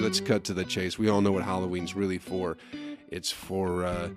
let's 0.00 0.20
cut 0.20 0.44
to 0.44 0.54
the 0.54 0.64
chase. 0.64 0.98
We 0.98 1.08
all 1.08 1.20
know 1.20 1.32
what 1.32 1.44
Halloween's 1.44 1.94
really 1.94 2.18
for. 2.18 2.56
It's 3.08 3.30
for 3.30 3.84
uh, 3.84 4.10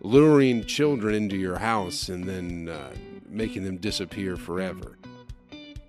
luring 0.00 0.64
children 0.64 1.14
into 1.14 1.36
your 1.36 1.58
house 1.58 2.08
and 2.08 2.24
then 2.24 2.68
uh, 2.68 2.92
making 3.28 3.64
them 3.64 3.76
disappear 3.76 4.36
forever. 4.36 4.98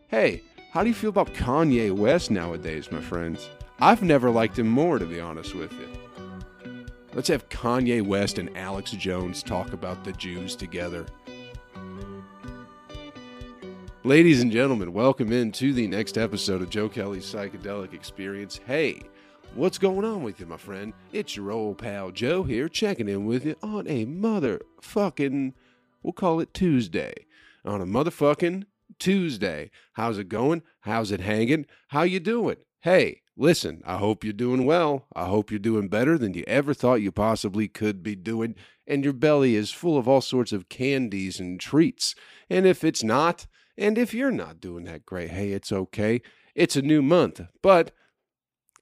Hey, 0.08 0.44
how 0.72 0.84
do 0.84 0.90
you 0.90 0.96
feel 0.96 1.10
about 1.10 1.34
Kanye 1.34 1.92
West 1.92 2.30
nowadays, 2.30 2.92
my 2.92 3.02
friends? 3.02 3.50
I've 3.80 4.04
never 4.04 4.30
liked 4.30 4.60
him 4.60 4.68
more, 4.68 5.00
to 5.00 5.06
be 5.06 5.20
honest 5.20 5.56
with 5.56 5.74
you. 5.74 5.90
Let's 7.14 7.28
have 7.30 7.50
Kanye 7.50 8.06
West 8.06 8.38
and 8.38 8.56
Alex 8.56 8.92
Jones 8.92 9.44
talk 9.44 9.74
about 9.74 10.04
the 10.04 10.14
Jews 10.14 10.56
together. 10.56 11.06
Ladies 14.04 14.42
and 14.42 14.52
gentlemen, 14.52 14.94
welcome 14.94 15.32
into 15.32 15.74
the 15.74 15.88
next 15.88 16.18
episode 16.18 16.62
of 16.62 16.70
Joe 16.70 16.90
Kelly's 16.90 17.26
Psychedelic 17.26 17.94
Experience. 17.94 18.60
Hey, 18.66 19.04
what's 19.56 19.78
going 19.78 20.06
on 20.06 20.24
with 20.24 20.40
you, 20.40 20.46
my 20.46 20.58
friend? 20.58 20.94
It's 21.12 21.36
your 21.36 21.52
old 21.52 21.78
pal 21.78 22.12
Joe 22.12 22.44
here, 22.44 22.70
checking 22.70 23.10
in 23.10 23.26
with 23.26 23.46
you 23.46 23.56
on 23.62 23.88
a 23.88 24.06
motherfucking, 24.06 25.54
we'll 26.02 26.14
call 26.14 26.40
it 26.40 26.54
Tuesday. 26.54 27.14
On 27.66 27.82
a 27.82 27.86
motherfucking 27.86 28.64
Tuesday. 28.98 29.70
How's 29.94 30.18
it 30.18 30.30
going? 30.30 30.64
How's 30.82 31.12
it 31.12 31.20
hanging? 31.20 31.66
How 31.90 32.04
you 32.04 32.20
doing? 32.20 32.58
Hey, 32.80 33.22
listen, 33.36 33.82
I 33.86 33.98
hope 33.98 34.24
you're 34.24 34.34
doing 34.34 34.66
well. 34.66 35.06
I 35.16 35.26
hope 35.26 35.52
you're 35.52 35.60
doing 35.60 35.90
better 35.90 36.18
than 36.18 36.34
you 36.34 36.44
ever 36.48 36.74
thought 36.74 37.02
you 37.02 37.12
possibly 37.12 37.68
could 37.68 38.02
be 38.02 38.16
doing, 38.16 38.56
and 38.88 39.04
your 39.04 39.14
belly 39.14 39.56
is 39.56 39.72
full 39.72 39.98
of 39.98 40.08
all 40.08 40.22
sorts 40.22 40.52
of 40.52 40.70
candies 40.70 41.40
and 41.40 41.60
treats. 41.60 42.16
And 42.50 42.66
if 42.66 42.84
it's 42.84 43.04
not, 43.04 43.48
and 43.78 43.98
if 43.98 44.14
you're 44.14 44.32
not 44.32 44.62
doing 44.62 44.86
that 44.86 45.06
great, 45.06 45.32
hey, 45.32 45.52
it's 45.52 45.72
okay. 45.72 46.22
It's 46.56 46.76
a 46.76 46.82
new 46.82 47.02
month, 47.02 47.42
but 47.62 47.92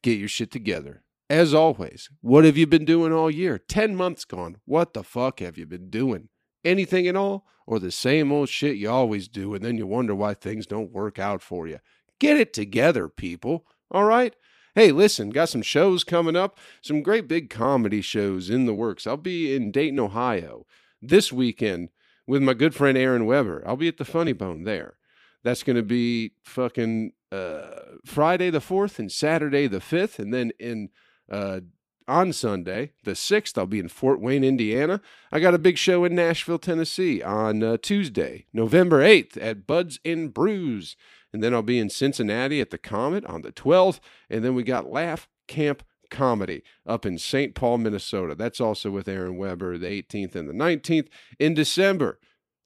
get 0.02 0.20
your 0.20 0.28
shit 0.28 0.52
together. 0.52 1.04
As 1.30 1.54
always, 1.54 2.10
what 2.22 2.44
have 2.44 2.58
you 2.58 2.66
been 2.66 2.86
doing 2.86 3.14
all 3.14 3.30
year? 3.30 3.58
10 3.60 3.96
months 3.96 4.26
gone. 4.26 4.58
What 4.66 4.94
the 4.94 5.04
fuck 5.04 5.40
have 5.40 5.58
you 5.58 5.66
been 5.66 5.90
doing? 5.90 6.30
Anything 6.66 7.08
at 7.08 7.16
all? 7.16 7.46
Or 7.68 7.80
the 7.80 7.92
same 7.92 8.32
old 8.32 8.50
shit 8.50 8.78
you 8.78 8.90
always 8.90 9.28
do, 9.28 9.54
and 9.54 9.64
then 9.64 9.78
you 9.78 9.86
wonder 9.86 10.16
why 10.16 10.34
things 10.34 10.66
don't 10.66 10.92
work 10.92 11.20
out 11.20 11.44
for 11.44 11.68
you? 11.68 11.80
Get 12.20 12.38
it 12.38 12.52
together, 12.52 13.08
people. 13.08 13.66
All 13.92 14.06
right? 14.06 14.36
Hey, 14.74 14.92
listen, 14.92 15.30
got 15.30 15.50
some 15.50 15.62
shows 15.62 16.04
coming 16.04 16.36
up, 16.36 16.58
some 16.82 17.04
great 17.04 17.28
big 17.28 17.50
comedy 17.50 18.02
shows 18.02 18.50
in 18.50 18.66
the 18.66 18.74
works. 18.74 19.06
I'll 19.06 19.18
be 19.18 19.56
in 19.56 19.72
Dayton, 19.72 20.00
Ohio 20.00 20.66
this 21.02 21.32
weekend 21.32 21.90
with 22.28 22.42
my 22.42 22.54
good 22.54 22.76
friend 22.76 22.98
Aaron 22.98 23.26
Weber. 23.26 23.64
I'll 23.66 23.76
be 23.76 23.88
at 23.88 23.98
the 23.98 24.06
Funny 24.06 24.34
Bone 24.34 24.64
there. 24.64 24.99
That's 25.44 25.64
going 25.64 25.76
to 25.76 25.84
be 25.84 26.32
fucking 26.44 27.14
uh, 27.32 27.62
Friday 28.06 28.50
the 28.50 28.60
4th 28.60 29.00
and 29.00 29.12
Saturday 29.12 29.68
the 29.68 29.80
5th. 29.80 30.20
And 30.20 30.34
then 30.34 30.52
in 30.60 30.90
uh, 31.32 31.62
on 32.08 32.34
Sunday, 32.34 32.94
the 33.04 33.12
6th, 33.12 33.58
I'll 33.58 33.68
be 33.68 33.80
in 33.80 33.88
Fort 33.88 34.20
Wayne, 34.20 34.44
Indiana. 34.44 35.00
I 35.32 35.40
got 35.40 35.54
a 35.54 35.60
big 35.60 35.78
show 35.78 36.04
in 36.04 36.16
Nashville, 36.16 36.58
Tennessee 36.58 37.22
on 37.22 37.62
uh, 37.62 37.78
Tuesday, 37.80 38.48
November 38.52 39.02
8th 39.02 39.38
at 39.40 39.68
Buds 39.68 40.00
and 40.04 40.34
Brews. 40.34 40.98
And 41.32 41.44
then 41.44 41.54
I'll 41.54 41.62
be 41.62 41.78
in 41.78 41.92
Cincinnati 41.92 42.60
at 42.62 42.72
the 42.72 42.80
Comet 42.80 43.24
on 43.26 43.44
the 43.44 43.52
12th. 43.52 44.00
And 44.30 44.44
then 44.44 44.56
we 44.56 44.64
got 44.64 44.92
Laugh 44.92 45.30
Camp 45.48 45.84
Comedy 46.10 46.64
up 46.88 47.06
in 47.06 47.20
St. 47.20 47.54
Paul, 47.54 47.78
Minnesota. 47.78 48.34
That's 48.34 48.60
also 48.60 48.90
with 48.90 49.08
Aaron 49.08 49.38
Weber, 49.38 49.78
the 49.78 49.88
18th 49.88 50.36
and 50.36 50.50
the 50.50 50.54
19th. 50.54 51.08
In 51.38 51.54
December, 51.54 52.20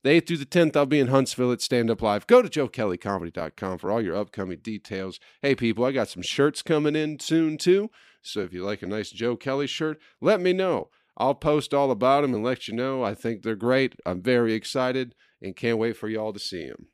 the 0.03 0.09
8th 0.09 0.27
through 0.27 0.37
the 0.37 0.45
10th, 0.45 0.75
I'll 0.75 0.85
be 0.85 0.99
in 0.99 1.07
Huntsville 1.07 1.51
at 1.51 1.61
Stand 1.61 1.89
Up 1.89 2.01
Live. 2.01 2.27
Go 2.27 2.41
to 2.41 2.49
joekellycomedy.com 2.49 3.77
for 3.77 3.91
all 3.91 4.01
your 4.01 4.17
upcoming 4.17 4.59
details. 4.59 5.19
Hey, 5.41 5.55
people, 5.55 5.85
I 5.85 5.91
got 5.91 6.09
some 6.09 6.21
shirts 6.21 6.61
coming 6.61 6.95
in 6.95 7.19
soon, 7.19 7.57
too. 7.57 7.89
So 8.21 8.41
if 8.41 8.53
you 8.53 8.63
like 8.63 8.81
a 8.81 8.87
nice 8.87 9.11
Joe 9.11 9.35
Kelly 9.35 9.67
shirt, 9.67 9.99
let 10.21 10.41
me 10.41 10.53
know. 10.53 10.89
I'll 11.17 11.35
post 11.35 11.73
all 11.73 11.91
about 11.91 12.21
them 12.21 12.33
and 12.33 12.43
let 12.43 12.67
you 12.67 12.73
know. 12.73 13.03
I 13.03 13.13
think 13.13 13.43
they're 13.43 13.55
great. 13.55 13.95
I'm 14.05 14.21
very 14.21 14.53
excited 14.53 15.15
and 15.41 15.55
can't 15.55 15.77
wait 15.77 15.95
for 15.95 16.09
y'all 16.09 16.33
to 16.33 16.39
see 16.39 16.67
them. 16.67 16.87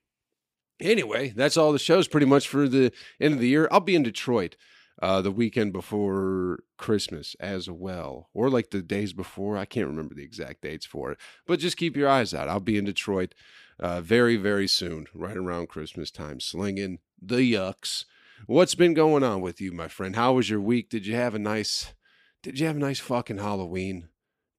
Anyway, 0.82 1.34
that's 1.36 1.58
all 1.58 1.72
the 1.72 1.80
shows 1.80 2.08
pretty 2.08 2.26
much 2.26 2.48
for 2.48 2.68
the 2.68 2.92
end 3.20 3.34
of 3.34 3.40
the 3.40 3.50
year. 3.50 3.68
I'll 3.72 3.80
be 3.80 3.96
in 3.96 4.04
Detroit 4.04 4.56
uh, 5.02 5.22
the 5.22 5.32
weekend 5.32 5.74
before 5.74 6.60
Christmas 6.78 7.36
as 7.40 7.70
well, 7.70 8.30
or 8.34 8.50
like 8.50 8.72
the 8.72 8.82
days 8.82 9.14
before. 9.14 9.58
I 9.58 9.66
can't 9.66 9.88
remember 9.88 10.16
the 10.16 10.24
exact 10.24 10.62
dates 10.62 10.86
for 10.86 11.12
it, 11.12 11.18
but 11.46 11.60
just 11.60 11.78
keep 11.78 11.96
your 11.96 12.10
eyes 12.10 12.34
out. 12.34 12.50
I'll 12.50 12.60
be 12.60 12.78
in 12.78 12.86
Detroit 12.86 13.34
uh, 13.80 14.02
very, 14.02 14.36
very 14.36 14.68
soon, 14.68 15.08
right 15.14 15.38
around 15.38 15.70
Christmas 15.70 16.12
time, 16.12 16.40
slinging 16.40 17.00
the 17.22 17.38
yucks. 17.54 18.06
What's 18.46 18.76
been 18.76 18.94
going 18.94 19.24
on 19.24 19.42
with 19.42 19.60
you, 19.60 19.72
my 19.72 19.88
friend? 19.88 20.16
How 20.16 20.34
was 20.34 20.50
your 20.50 20.62
week? 20.62 20.90
Did 20.90 21.06
you 21.06 21.16
have 21.16 21.36
a 21.36 21.40
nice, 21.40 21.94
did 22.42 22.60
you 22.60 22.68
have 22.68 22.76
a 22.78 22.80
nice 22.80 23.00
fucking 23.00 23.38
Halloween? 23.38 24.10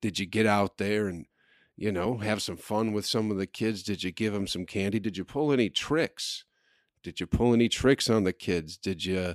Did 0.00 0.18
you 0.18 0.26
get 0.26 0.46
out 0.46 0.78
there 0.78 1.08
and, 1.08 1.26
you 1.76 1.92
know, 1.92 2.18
have 2.18 2.42
some 2.42 2.56
fun 2.56 2.92
with 2.92 3.06
some 3.06 3.30
of 3.30 3.36
the 3.36 3.46
kids? 3.46 3.82
Did 3.82 4.02
you 4.02 4.10
give 4.10 4.32
them 4.32 4.46
some 4.46 4.66
candy? 4.66 5.00
Did 5.00 5.16
you 5.16 5.24
pull 5.24 5.52
any 5.52 5.70
tricks? 5.70 6.44
Did 7.02 7.20
you 7.20 7.26
pull 7.26 7.54
any 7.54 7.68
tricks 7.68 8.10
on 8.10 8.24
the 8.24 8.34
kids? 8.34 8.76
Did 8.76 9.04
you, 9.04 9.34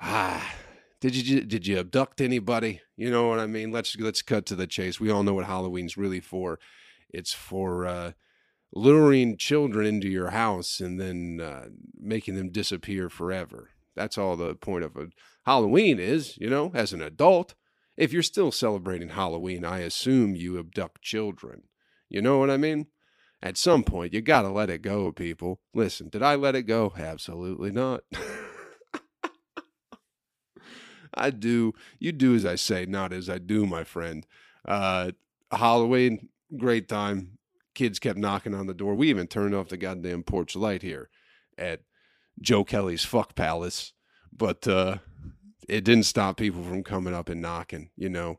ah, 0.00 0.54
did 1.00 1.14
you 1.16 1.42
did 1.42 1.66
you 1.66 1.78
abduct 1.78 2.20
anybody? 2.20 2.80
You 2.96 3.10
know 3.10 3.28
what 3.28 3.38
I 3.38 3.46
mean? 3.46 3.72
Let's 3.72 3.96
let's 3.96 4.22
cut 4.22 4.46
to 4.46 4.56
the 4.56 4.66
chase. 4.66 5.00
We 5.00 5.10
all 5.10 5.22
know 5.22 5.34
what 5.34 5.46
Halloween's 5.46 5.96
really 5.96 6.20
for. 6.20 6.58
It's 7.08 7.32
for 7.32 7.86
uh, 7.86 8.12
luring 8.72 9.36
children 9.36 9.86
into 9.86 10.08
your 10.08 10.30
house 10.30 10.80
and 10.80 11.00
then 11.00 11.40
uh, 11.42 11.68
making 11.98 12.36
them 12.36 12.50
disappear 12.50 13.08
forever. 13.08 13.70
That's 13.96 14.16
all 14.16 14.36
the 14.36 14.54
point 14.54 14.84
of 14.84 14.96
a 14.96 15.08
Halloween 15.44 15.98
is, 15.98 16.36
you 16.38 16.48
know, 16.48 16.70
as 16.74 16.92
an 16.92 17.02
adult. 17.02 17.54
If 17.96 18.12
you're 18.12 18.22
still 18.22 18.52
celebrating 18.52 19.10
Halloween, 19.10 19.64
I 19.64 19.80
assume 19.80 20.34
you 20.34 20.58
abduct 20.58 21.02
children. 21.02 21.64
You 22.08 22.22
know 22.22 22.38
what 22.38 22.50
I 22.50 22.56
mean? 22.56 22.86
At 23.42 23.56
some 23.56 23.84
point, 23.84 24.12
you 24.12 24.20
got 24.20 24.42
to 24.42 24.50
let 24.50 24.70
it 24.70 24.82
go, 24.82 25.12
people. 25.12 25.60
Listen, 25.74 26.08
did 26.08 26.22
I 26.22 26.34
let 26.34 26.54
it 26.54 26.62
go? 26.62 26.92
Absolutely 26.96 27.70
not. 27.70 28.02
I 31.14 31.30
do. 31.30 31.74
You 31.98 32.12
do 32.12 32.34
as 32.34 32.44
I 32.44 32.54
say, 32.54 32.86
not 32.86 33.12
as 33.12 33.28
I 33.28 33.38
do, 33.38 33.66
my 33.66 33.84
friend. 33.84 34.26
Uh, 34.66 35.12
Halloween, 35.50 36.28
great 36.56 36.88
time. 36.88 37.38
Kids 37.74 37.98
kept 37.98 38.18
knocking 38.18 38.54
on 38.54 38.66
the 38.66 38.74
door. 38.74 38.94
We 38.94 39.08
even 39.08 39.26
turned 39.26 39.54
off 39.54 39.68
the 39.68 39.76
goddamn 39.76 40.22
porch 40.22 40.56
light 40.56 40.82
here 40.82 41.08
at 41.56 41.80
Joe 42.40 42.64
Kelly's 42.64 43.04
Fuck 43.04 43.34
Palace, 43.34 43.92
but 44.32 44.66
uh, 44.66 44.98
it 45.68 45.84
didn't 45.84 46.04
stop 46.04 46.36
people 46.36 46.62
from 46.62 46.82
coming 46.82 47.14
up 47.14 47.28
and 47.28 47.40
knocking. 47.40 47.90
You 47.96 48.08
know, 48.08 48.38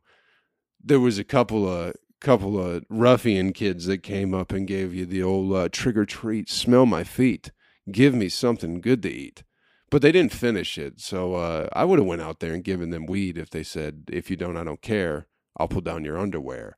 there 0.83 0.99
was 0.99 1.17
a 1.17 1.23
couple 1.23 1.67
of 1.67 1.93
couple 2.19 2.59
of 2.59 2.85
ruffian 2.87 3.51
kids 3.51 3.87
that 3.87 4.03
came 4.03 4.31
up 4.31 4.51
and 4.51 4.67
gave 4.67 4.93
you 4.93 5.07
the 5.07 5.23
old 5.23 5.51
uh, 5.53 5.67
trick 5.71 5.97
or 5.97 6.05
treat, 6.05 6.47
smell 6.47 6.85
my 6.85 7.03
feet, 7.03 7.51
give 7.91 8.13
me 8.13 8.29
something 8.29 8.79
good 8.79 9.01
to 9.01 9.09
eat 9.09 9.43
but 9.91 10.01
they 10.01 10.11
didn't 10.11 10.31
finish 10.31 10.77
it. 10.77 10.99
So 10.99 11.35
uh, 11.35 11.67
I 11.73 11.85
would 11.85 11.99
have 11.99 12.07
went 12.07 12.21
out 12.21 12.39
there 12.39 12.53
and 12.53 12.63
given 12.63 12.89
them 12.89 13.05
weed 13.05 13.37
if 13.37 13.51
they 13.51 13.61
said, 13.61 14.05
"If 14.11 14.31
you 14.31 14.37
don't, 14.37 14.57
I 14.57 14.63
don't 14.63 14.81
care. 14.81 15.27
I'll 15.57 15.67
pull 15.67 15.81
down 15.81 16.05
your 16.05 16.17
underwear." 16.17 16.77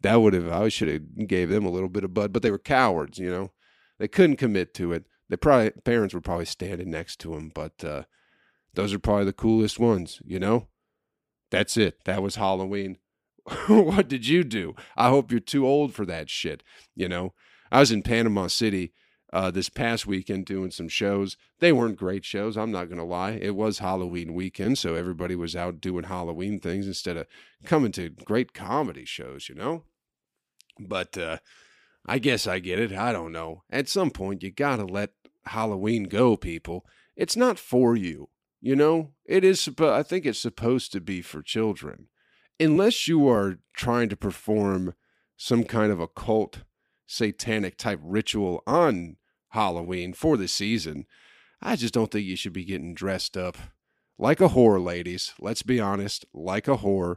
That 0.00 0.16
would 0.22 0.32
have. 0.32 0.50
I 0.50 0.68
should 0.68 0.88
have 0.88 1.26
gave 1.26 1.50
them 1.50 1.66
a 1.66 1.70
little 1.70 1.88
bit 1.90 2.04
of 2.04 2.14
bud, 2.14 2.32
but 2.32 2.42
they 2.42 2.50
were 2.50 2.58
cowards. 2.58 3.18
You 3.18 3.30
know, 3.30 3.52
they 3.98 4.08
couldn't 4.08 4.36
commit 4.36 4.72
to 4.74 4.92
it. 4.92 5.04
The 5.28 5.36
probably 5.36 5.70
parents 5.84 6.14
were 6.14 6.20
probably 6.20 6.44
standing 6.46 6.90
next 6.90 7.18
to 7.20 7.32
them, 7.32 7.50
but 7.52 7.84
uh, 7.84 8.04
those 8.74 8.94
are 8.94 8.98
probably 8.98 9.24
the 9.24 9.32
coolest 9.32 9.80
ones. 9.80 10.22
You 10.24 10.38
know, 10.38 10.68
that's 11.50 11.76
it. 11.76 12.04
That 12.04 12.22
was 12.22 12.36
Halloween. 12.36 12.98
what 13.66 14.08
did 14.08 14.28
you 14.28 14.44
do? 14.44 14.74
I 14.96 15.08
hope 15.08 15.30
you're 15.30 15.40
too 15.40 15.66
old 15.66 15.92
for 15.92 16.06
that 16.06 16.30
shit. 16.30 16.62
You 16.94 17.08
know, 17.08 17.34
I 17.72 17.80
was 17.80 17.90
in 17.90 18.02
Panama 18.02 18.46
City 18.46 18.92
uh, 19.34 19.50
this 19.50 19.68
past 19.68 20.06
weekend 20.06 20.46
doing 20.46 20.70
some 20.70 20.88
shows. 20.88 21.36
They 21.58 21.72
weren't 21.72 21.96
great 21.96 22.24
shows, 22.24 22.56
I'm 22.56 22.70
not 22.70 22.84
going 22.84 22.98
to 22.98 23.04
lie. 23.04 23.32
It 23.32 23.56
was 23.56 23.80
Halloween 23.80 24.32
weekend, 24.32 24.78
so 24.78 24.94
everybody 24.94 25.34
was 25.34 25.56
out 25.56 25.80
doing 25.80 26.04
Halloween 26.04 26.60
things 26.60 26.86
instead 26.86 27.16
of 27.16 27.26
coming 27.64 27.90
to 27.92 28.10
great 28.10 28.54
comedy 28.54 29.04
shows, 29.04 29.48
you 29.48 29.56
know? 29.56 29.82
But 30.78 31.18
uh, 31.18 31.38
I 32.06 32.20
guess 32.20 32.46
I 32.46 32.60
get 32.60 32.78
it. 32.78 32.92
I 32.92 33.10
don't 33.12 33.32
know. 33.32 33.64
At 33.70 33.88
some 33.88 34.12
point, 34.12 34.44
you 34.44 34.52
got 34.52 34.76
to 34.76 34.84
let 34.84 35.10
Halloween 35.46 36.04
go, 36.04 36.36
people. 36.36 36.86
It's 37.16 37.36
not 37.36 37.58
for 37.58 37.96
you, 37.96 38.28
you 38.60 38.76
know? 38.76 39.10
It 39.24 39.42
is, 39.42 39.68
I 39.80 40.04
think 40.04 40.26
it's 40.26 40.38
supposed 40.38 40.92
to 40.92 41.00
be 41.00 41.22
for 41.22 41.42
children. 41.42 42.06
Unless 42.60 43.08
you 43.08 43.28
are 43.28 43.58
trying 43.72 44.08
to 44.10 44.16
perform 44.16 44.94
some 45.36 45.64
kind 45.64 45.90
of 45.90 45.98
occult 45.98 46.60
satanic 47.04 47.76
type 47.76 47.98
ritual 48.00 48.62
on 48.64 49.16
Halloween 49.54 50.12
for 50.12 50.36
the 50.36 50.48
season. 50.48 51.06
I 51.62 51.76
just 51.76 51.94
don't 51.94 52.10
think 52.10 52.26
you 52.26 52.36
should 52.36 52.52
be 52.52 52.64
getting 52.64 52.92
dressed 52.92 53.36
up 53.36 53.56
like 54.18 54.40
a 54.40 54.48
whore, 54.48 54.82
ladies. 54.84 55.32
Let's 55.40 55.62
be 55.62 55.80
honest, 55.80 56.24
like 56.34 56.68
a 56.68 56.76
whore, 56.76 57.16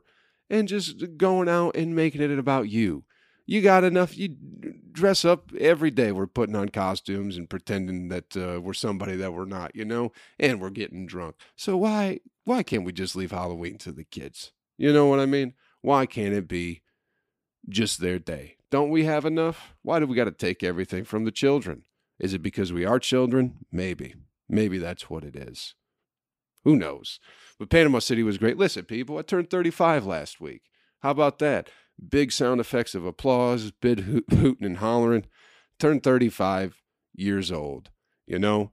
and 0.50 0.68
just 0.68 1.18
going 1.18 1.50
out 1.50 1.76
and 1.76 1.96
making 1.96 2.22
it 2.22 2.38
about 2.40 2.70
you. 2.70 3.04
You 3.46 3.62
got 3.62 3.84
enough. 3.84 4.18
You 4.18 4.36
dress 4.92 5.24
up 5.24 5.52
every 5.58 5.90
day. 5.90 6.12
We're 6.12 6.28
putting 6.28 6.56
on 6.56 6.70
costumes 6.70 7.38
and 7.38 7.50
pretending 7.50 8.10
that 8.10 8.36
uh, 8.36 8.60
we're 8.62 8.74
somebody 8.74 9.16
that 9.16 9.34
we're 9.34 9.46
not, 9.46 9.76
you 9.76 9.86
know, 9.86 10.12
and 10.38 10.60
we're 10.60 10.70
getting 10.70 11.06
drunk. 11.06 11.36
So 11.56 11.78
why 11.78 12.20
why 12.44 12.64
can't 12.64 12.84
we 12.84 12.92
just 12.92 13.16
leave 13.16 13.32
Halloween 13.32 13.78
to 13.80 13.92
the 13.92 14.04
kids? 14.04 14.52
You 14.78 14.94
know 14.94 15.08
what 15.08 15.20
I 15.20 15.26
mean? 15.26 15.54
Why 15.82 16.06
can't 16.06 16.34
it 16.34 16.48
be 16.48 16.82
just 17.70 18.00
their 18.00 18.20
day? 18.20 18.58
Don't 18.70 18.90
we 18.90 19.06
have 19.06 19.26
enough? 19.26 19.76
Why 19.82 20.00
do 20.00 20.08
we 20.08 20.16
got 20.16 20.26
to 20.26 20.32
take 20.32 20.62
everything 20.62 21.06
from 21.06 21.24
the 21.24 21.32
children? 21.32 21.84
Is 22.20 22.34
it 22.34 22.42
because 22.42 22.74
we 22.74 22.86
are 22.86 23.00
children? 23.00 23.66
Maybe. 23.72 24.16
Maybe 24.50 24.78
that's 24.78 25.10
what 25.10 25.24
it 25.24 25.36
is. 25.36 25.76
Who 26.64 26.76
knows? 26.76 27.20
But 27.60 27.70
Panama 27.70 28.00
City 28.00 28.24
was 28.24 28.38
great. 28.38 28.58
Listen, 28.58 28.86
people, 28.86 29.18
I 29.18 29.22
turned 29.22 29.50
35 29.50 30.06
last 30.06 30.42
week. 30.42 30.64
How 31.00 31.12
about 31.12 31.40
that? 31.40 31.70
Big 32.10 32.32
sound 32.32 32.60
effects 32.60 32.96
of 32.96 33.06
applause, 33.06 33.72
big 33.72 34.02
hooting 34.02 34.66
and 34.66 34.78
hollering. 34.78 35.26
Turned 35.80 36.04
35 36.04 36.82
years 37.14 37.52
old. 37.52 37.90
You 38.26 38.40
know, 38.40 38.72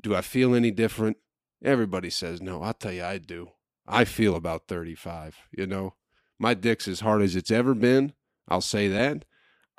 do 0.00 0.14
I 0.14 0.20
feel 0.22 0.54
any 0.54 0.70
different? 0.70 1.18
Everybody 1.62 2.10
says 2.10 2.40
no. 2.40 2.62
I'll 2.62 2.74
tell 2.74 2.92
you, 2.92 3.04
I 3.04 3.18
do. 3.18 3.50
I 3.86 4.04
feel 4.04 4.34
about 4.34 4.68
35. 4.68 5.36
You 5.52 5.66
know, 5.66 5.94
my 6.38 6.54
dick's 6.54 6.88
as 6.88 7.00
hard 7.00 7.22
as 7.22 7.36
it's 7.36 7.50
ever 7.50 7.74
been. 7.74 8.14
I'll 8.48 8.60
say 8.60 8.88
that. 8.88 9.24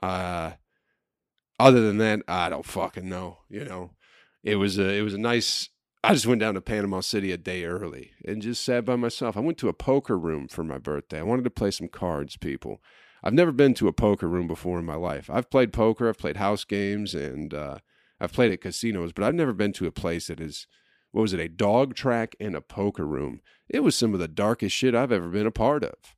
Uh, 0.01 0.51
other 1.61 1.81
than 1.81 1.97
that, 1.99 2.21
I 2.27 2.49
don't 2.49 2.65
fucking 2.65 3.07
know. 3.07 3.39
You 3.49 3.65
know, 3.65 3.91
it 4.43 4.55
was 4.55 4.77
a 4.77 4.89
it 4.89 5.01
was 5.01 5.13
a 5.13 5.19
nice 5.19 5.69
I 6.03 6.13
just 6.13 6.25
went 6.25 6.41
down 6.41 6.55
to 6.55 6.61
Panama 6.61 7.01
City 7.01 7.31
a 7.31 7.37
day 7.37 7.63
early 7.63 8.11
and 8.25 8.41
just 8.41 8.65
sat 8.65 8.85
by 8.85 8.95
myself. 8.95 9.37
I 9.37 9.41
went 9.41 9.59
to 9.59 9.69
a 9.69 9.73
poker 9.73 10.17
room 10.17 10.47
for 10.47 10.63
my 10.63 10.79
birthday. 10.79 11.19
I 11.19 11.23
wanted 11.23 11.43
to 11.43 11.51
play 11.51 11.69
some 11.69 11.87
cards, 11.87 12.37
people. 12.37 12.81
I've 13.23 13.35
never 13.35 13.51
been 13.51 13.75
to 13.75 13.87
a 13.87 13.93
poker 13.93 14.27
room 14.27 14.47
before 14.47 14.79
in 14.79 14.85
my 14.85 14.95
life. 14.95 15.29
I've 15.29 15.51
played 15.51 15.71
poker, 15.71 16.09
I've 16.09 16.17
played 16.17 16.37
house 16.37 16.63
games, 16.63 17.13
and 17.13 17.53
uh, 17.53 17.77
I've 18.19 18.33
played 18.33 18.51
at 18.51 18.61
casinos, 18.61 19.13
but 19.13 19.23
I've 19.23 19.35
never 19.35 19.53
been 19.53 19.73
to 19.73 19.85
a 19.85 19.91
place 19.91 20.25
that 20.27 20.39
is, 20.39 20.65
what 21.11 21.21
was 21.21 21.33
it, 21.33 21.39
a 21.39 21.47
dog 21.47 21.93
track 21.93 22.35
and 22.39 22.55
a 22.55 22.61
poker 22.61 23.05
room. 23.05 23.41
It 23.69 23.81
was 23.81 23.95
some 23.95 24.15
of 24.15 24.19
the 24.19 24.27
darkest 24.27 24.75
shit 24.75 24.95
I've 24.95 25.11
ever 25.11 25.29
been 25.29 25.45
a 25.45 25.51
part 25.51 25.83
of. 25.83 26.15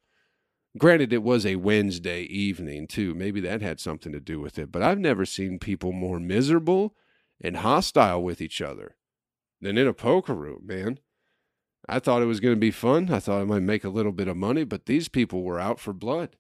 Granted, 0.78 1.14
it 1.14 1.22
was 1.22 1.46
a 1.46 1.58
Wednesday 1.58 2.24
evening, 2.24 2.88
too. 2.88 3.14
Maybe 3.14 3.40
that 3.42 3.62
had 3.62 3.80
something 3.80 4.12
to 4.12 4.20
do 4.20 4.40
with 4.40 4.58
it, 4.58 4.72
but 4.72 4.82
I've 4.82 5.00
never 5.00 5.26
seen 5.26 5.60
people 5.60 5.92
more 5.92 6.20
miserable 6.20 6.96
and 7.40 7.58
hostile 7.58 8.24
with 8.24 8.42
each 8.42 8.62
other 8.62 8.96
than 9.62 9.78
in 9.78 9.88
a 9.88 9.94
poker 9.94 10.34
room, 10.34 10.62
man. 10.66 11.00
I 11.88 12.00
thought 12.00 12.22
it 12.22 12.28
was 12.28 12.40
going 12.40 12.56
to 12.56 12.60
be 12.60 12.72
fun. 12.72 13.12
I 13.12 13.20
thought 13.20 13.42
I 13.42 13.46
might 13.46 13.62
make 13.62 13.84
a 13.84 13.90
little 13.90 14.12
bit 14.12 14.28
of 14.28 14.38
money, 14.38 14.64
but 14.64 14.86
these 14.86 15.10
people 15.10 15.44
were 15.44 15.60
out 15.60 15.80
for 15.80 15.94
blood. 15.94 16.38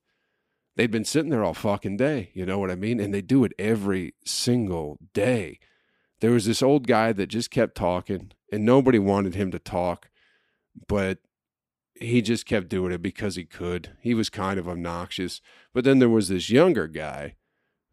They'd 0.75 0.89
been 0.89 1.05
sitting 1.05 1.29
there 1.29 1.43
all 1.43 1.53
fucking 1.53 1.97
day, 1.97 2.31
you 2.33 2.45
know 2.45 2.57
what 2.57 2.71
I 2.71 2.75
mean? 2.75 2.99
And 2.99 3.13
they 3.13 3.21
do 3.21 3.43
it 3.43 3.53
every 3.59 4.15
single 4.25 4.97
day. 5.13 5.59
There 6.21 6.31
was 6.31 6.45
this 6.45 6.63
old 6.63 6.87
guy 6.87 7.11
that 7.13 7.27
just 7.27 7.51
kept 7.51 7.75
talking, 7.75 8.31
and 8.51 8.65
nobody 8.65 8.97
wanted 8.97 9.35
him 9.35 9.51
to 9.51 9.59
talk, 9.59 10.09
but 10.87 11.19
he 12.03 12.21
just 12.21 12.45
kept 12.45 12.69
doing 12.69 12.91
it 12.91 13.01
because 13.01 13.35
he 13.35 13.45
could. 13.45 13.95
He 13.99 14.13
was 14.13 14.29
kind 14.29 14.59
of 14.59 14.67
obnoxious. 14.67 15.41
But 15.73 15.83
then 15.83 15.99
there 15.99 16.09
was 16.09 16.27
this 16.27 16.49
younger 16.49 16.87
guy 16.87 17.35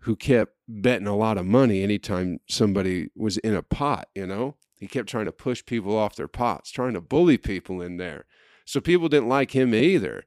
who 0.00 0.16
kept 0.16 0.54
betting 0.66 1.06
a 1.06 1.16
lot 1.16 1.38
of 1.38 1.46
money 1.46 1.82
anytime 1.82 2.40
somebody 2.48 3.10
was 3.14 3.36
in 3.38 3.54
a 3.54 3.62
pot, 3.62 4.08
you 4.14 4.26
know? 4.26 4.56
He 4.78 4.86
kept 4.86 5.08
trying 5.08 5.26
to 5.26 5.32
push 5.32 5.64
people 5.64 5.96
off 5.96 6.16
their 6.16 6.28
pots, 6.28 6.70
trying 6.70 6.94
to 6.94 7.02
bully 7.02 7.36
people 7.36 7.82
in 7.82 7.98
there. 7.98 8.24
So 8.64 8.80
people 8.80 9.08
didn't 9.10 9.28
like 9.28 9.50
him 9.50 9.74
either. 9.74 10.24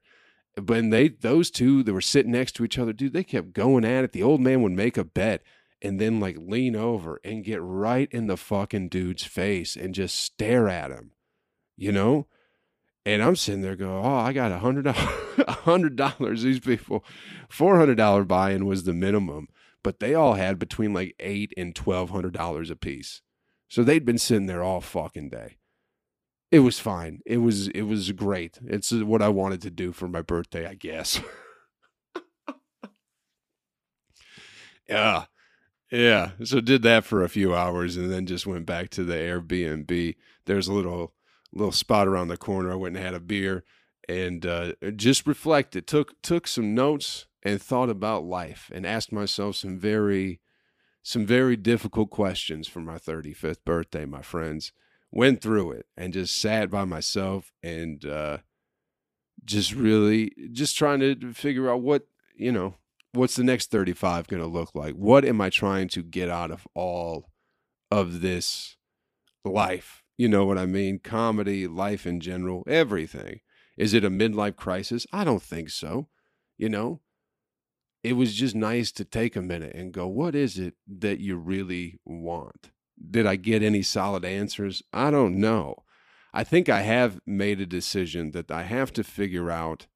When 0.64 0.90
they 0.90 1.08
those 1.08 1.50
two 1.50 1.82
that 1.82 1.92
were 1.92 2.00
sitting 2.00 2.30
next 2.30 2.52
to 2.52 2.64
each 2.64 2.78
other, 2.78 2.92
dude, 2.92 3.12
they 3.12 3.24
kept 3.24 3.52
going 3.52 3.84
at 3.84 4.04
it. 4.04 4.12
The 4.12 4.22
old 4.22 4.40
man 4.40 4.62
would 4.62 4.72
make 4.72 4.96
a 4.96 5.02
bet 5.02 5.42
and 5.82 6.00
then 6.00 6.20
like 6.20 6.36
lean 6.38 6.76
over 6.76 7.20
and 7.24 7.42
get 7.42 7.60
right 7.60 8.08
in 8.12 8.28
the 8.28 8.36
fucking 8.36 8.90
dude's 8.90 9.24
face 9.24 9.74
and 9.74 9.92
just 9.92 10.14
stare 10.14 10.68
at 10.68 10.92
him. 10.92 11.10
You 11.76 11.90
know? 11.90 12.28
And 13.06 13.22
I'm 13.22 13.36
sitting 13.36 13.60
there 13.60 13.76
going, 13.76 14.04
Oh, 14.04 14.16
I 14.16 14.32
got 14.32 14.52
a 14.52 14.58
hundred 14.58 15.96
dollars. 15.96 16.42
These 16.42 16.60
people 16.60 17.04
four 17.48 17.76
hundred 17.76 17.96
dollar 17.96 18.24
buy-in 18.24 18.66
was 18.66 18.84
the 18.84 18.94
minimum, 18.94 19.48
but 19.82 20.00
they 20.00 20.14
all 20.14 20.34
had 20.34 20.58
between 20.58 20.94
like 20.94 21.14
eight 21.20 21.52
and 21.56 21.74
twelve 21.74 22.10
hundred 22.10 22.32
dollars 22.32 22.70
a 22.70 22.76
piece. 22.76 23.20
So 23.68 23.82
they'd 23.82 24.04
been 24.04 24.18
sitting 24.18 24.46
there 24.46 24.62
all 24.62 24.80
fucking 24.80 25.30
day. 25.30 25.56
It 26.50 26.60
was 26.60 26.78
fine. 26.78 27.20
It 27.26 27.38
was 27.38 27.68
it 27.68 27.82
was 27.82 28.10
great. 28.12 28.58
It's 28.64 28.92
what 28.92 29.22
I 29.22 29.28
wanted 29.28 29.60
to 29.62 29.70
do 29.70 29.92
for 29.92 30.08
my 30.08 30.22
birthday, 30.22 30.66
I 30.66 30.74
guess. 30.74 31.20
yeah. 34.88 35.24
Yeah. 35.90 36.32
So 36.44 36.60
did 36.60 36.82
that 36.82 37.04
for 37.04 37.22
a 37.22 37.28
few 37.28 37.54
hours 37.54 37.96
and 37.96 38.12
then 38.12 38.26
just 38.26 38.46
went 38.46 38.66
back 38.66 38.90
to 38.90 39.04
the 39.04 39.14
Airbnb. 39.14 40.16
There's 40.46 40.68
a 40.68 40.72
little 40.72 41.12
little 41.54 41.72
spot 41.72 42.08
around 42.08 42.28
the 42.28 42.36
corner. 42.36 42.72
I 42.72 42.76
went 42.76 42.96
and 42.96 43.04
had 43.04 43.14
a 43.14 43.20
beer 43.20 43.64
and 44.08 44.44
uh, 44.44 44.72
just 44.96 45.26
reflected, 45.26 45.86
took 45.86 46.20
took 46.22 46.46
some 46.46 46.74
notes 46.74 47.26
and 47.42 47.60
thought 47.60 47.90
about 47.90 48.24
life 48.24 48.70
and 48.74 48.86
asked 48.86 49.12
myself 49.12 49.56
some 49.56 49.78
very 49.78 50.40
some 51.02 51.26
very 51.26 51.56
difficult 51.56 52.10
questions 52.10 52.66
for 52.66 52.80
my 52.80 52.96
35th 52.96 53.64
birthday, 53.64 54.06
my 54.06 54.22
friends. 54.22 54.72
Went 55.10 55.40
through 55.40 55.72
it 55.72 55.86
and 55.96 56.12
just 56.12 56.40
sat 56.40 56.70
by 56.70 56.84
myself 56.84 57.52
and 57.62 58.04
uh, 58.04 58.38
just 59.44 59.72
really 59.72 60.32
just 60.50 60.76
trying 60.76 61.00
to 61.00 61.32
figure 61.32 61.70
out 61.70 61.82
what, 61.82 62.08
you 62.34 62.50
know, 62.50 62.74
what's 63.12 63.36
the 63.36 63.44
next 63.44 63.70
35 63.70 64.26
going 64.26 64.42
to 64.42 64.48
look 64.48 64.74
like? 64.74 64.94
What 64.94 65.24
am 65.24 65.40
I 65.40 65.50
trying 65.50 65.88
to 65.90 66.02
get 66.02 66.28
out 66.28 66.50
of 66.50 66.66
all 66.74 67.30
of 67.90 68.22
this 68.22 68.76
life? 69.44 70.03
You 70.16 70.28
know 70.28 70.44
what 70.44 70.58
I 70.58 70.66
mean? 70.66 71.00
Comedy, 71.00 71.66
life 71.66 72.06
in 72.06 72.20
general, 72.20 72.64
everything. 72.66 73.40
Is 73.76 73.94
it 73.94 74.04
a 74.04 74.10
midlife 74.10 74.56
crisis? 74.56 75.06
I 75.12 75.24
don't 75.24 75.42
think 75.42 75.70
so. 75.70 76.08
You 76.56 76.68
know, 76.68 77.00
it 78.04 78.12
was 78.12 78.34
just 78.34 78.54
nice 78.54 78.92
to 78.92 79.04
take 79.04 79.34
a 79.34 79.42
minute 79.42 79.74
and 79.74 79.92
go, 79.92 80.06
what 80.06 80.34
is 80.34 80.58
it 80.58 80.74
that 80.86 81.18
you 81.18 81.36
really 81.36 81.98
want? 82.04 82.70
Did 83.10 83.26
I 83.26 83.36
get 83.36 83.62
any 83.62 83.82
solid 83.82 84.24
answers? 84.24 84.82
I 84.92 85.10
don't 85.10 85.36
know. 85.36 85.82
I 86.32 86.44
think 86.44 86.68
I 86.68 86.82
have 86.82 87.18
made 87.26 87.60
a 87.60 87.66
decision 87.66 88.30
that 88.32 88.50
I 88.50 88.62
have 88.64 88.92
to 88.94 89.04
figure 89.04 89.50
out 89.50 89.86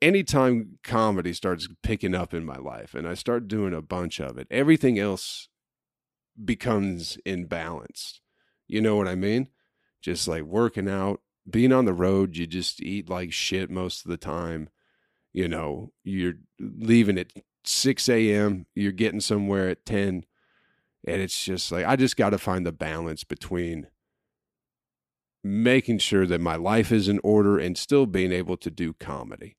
anytime 0.00 0.78
comedy 0.82 1.32
starts 1.32 1.68
picking 1.82 2.14
up 2.14 2.34
in 2.34 2.44
my 2.44 2.56
life 2.56 2.94
and 2.94 3.06
I 3.06 3.14
start 3.14 3.48
doing 3.48 3.72
a 3.72 3.82
bunch 3.82 4.20
of 4.20 4.38
it, 4.38 4.46
everything 4.50 4.98
else 4.98 5.48
becomes 6.42 7.16
imbalanced. 7.26 8.20
You 8.66 8.80
know 8.80 8.96
what 8.96 9.08
I 9.08 9.14
mean? 9.14 9.48
Just 10.02 10.28
like 10.28 10.42
working 10.42 10.88
out, 10.88 11.20
being 11.48 11.72
on 11.72 11.84
the 11.84 11.94
road, 11.94 12.36
you 12.36 12.46
just 12.46 12.82
eat 12.82 13.08
like 13.08 13.32
shit 13.32 13.70
most 13.70 14.04
of 14.04 14.10
the 14.10 14.16
time 14.16 14.68
you 15.36 15.48
know? 15.48 15.90
You're 16.04 16.34
leaving 16.60 17.18
at 17.18 17.32
6 17.64 18.08
a.m 18.08 18.66
you're 18.74 18.92
getting 18.92 19.20
somewhere 19.20 19.68
at 19.68 19.86
10 19.86 20.24
and 21.06 21.22
it's 21.22 21.44
just 21.44 21.72
like 21.72 21.86
i 21.86 21.96
just 21.96 22.16
got 22.16 22.30
to 22.30 22.38
find 22.38 22.66
the 22.66 22.72
balance 22.72 23.24
between 23.24 23.86
making 25.42 25.98
sure 25.98 26.26
that 26.26 26.40
my 26.40 26.56
life 26.56 26.92
is 26.92 27.08
in 27.08 27.20
order 27.24 27.58
and 27.58 27.76
still 27.76 28.06
being 28.06 28.32
able 28.32 28.56
to 28.56 28.70
do 28.70 28.94
comedy. 28.94 29.56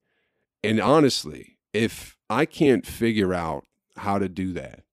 And 0.63 0.79
honestly 0.79 1.57
if 1.73 2.15
i 2.29 2.45
can't 2.45 2.85
figure 2.85 3.33
out 3.33 3.65
how 3.97 4.19
to 4.19 4.29
do 4.29 4.53
that 4.53 4.83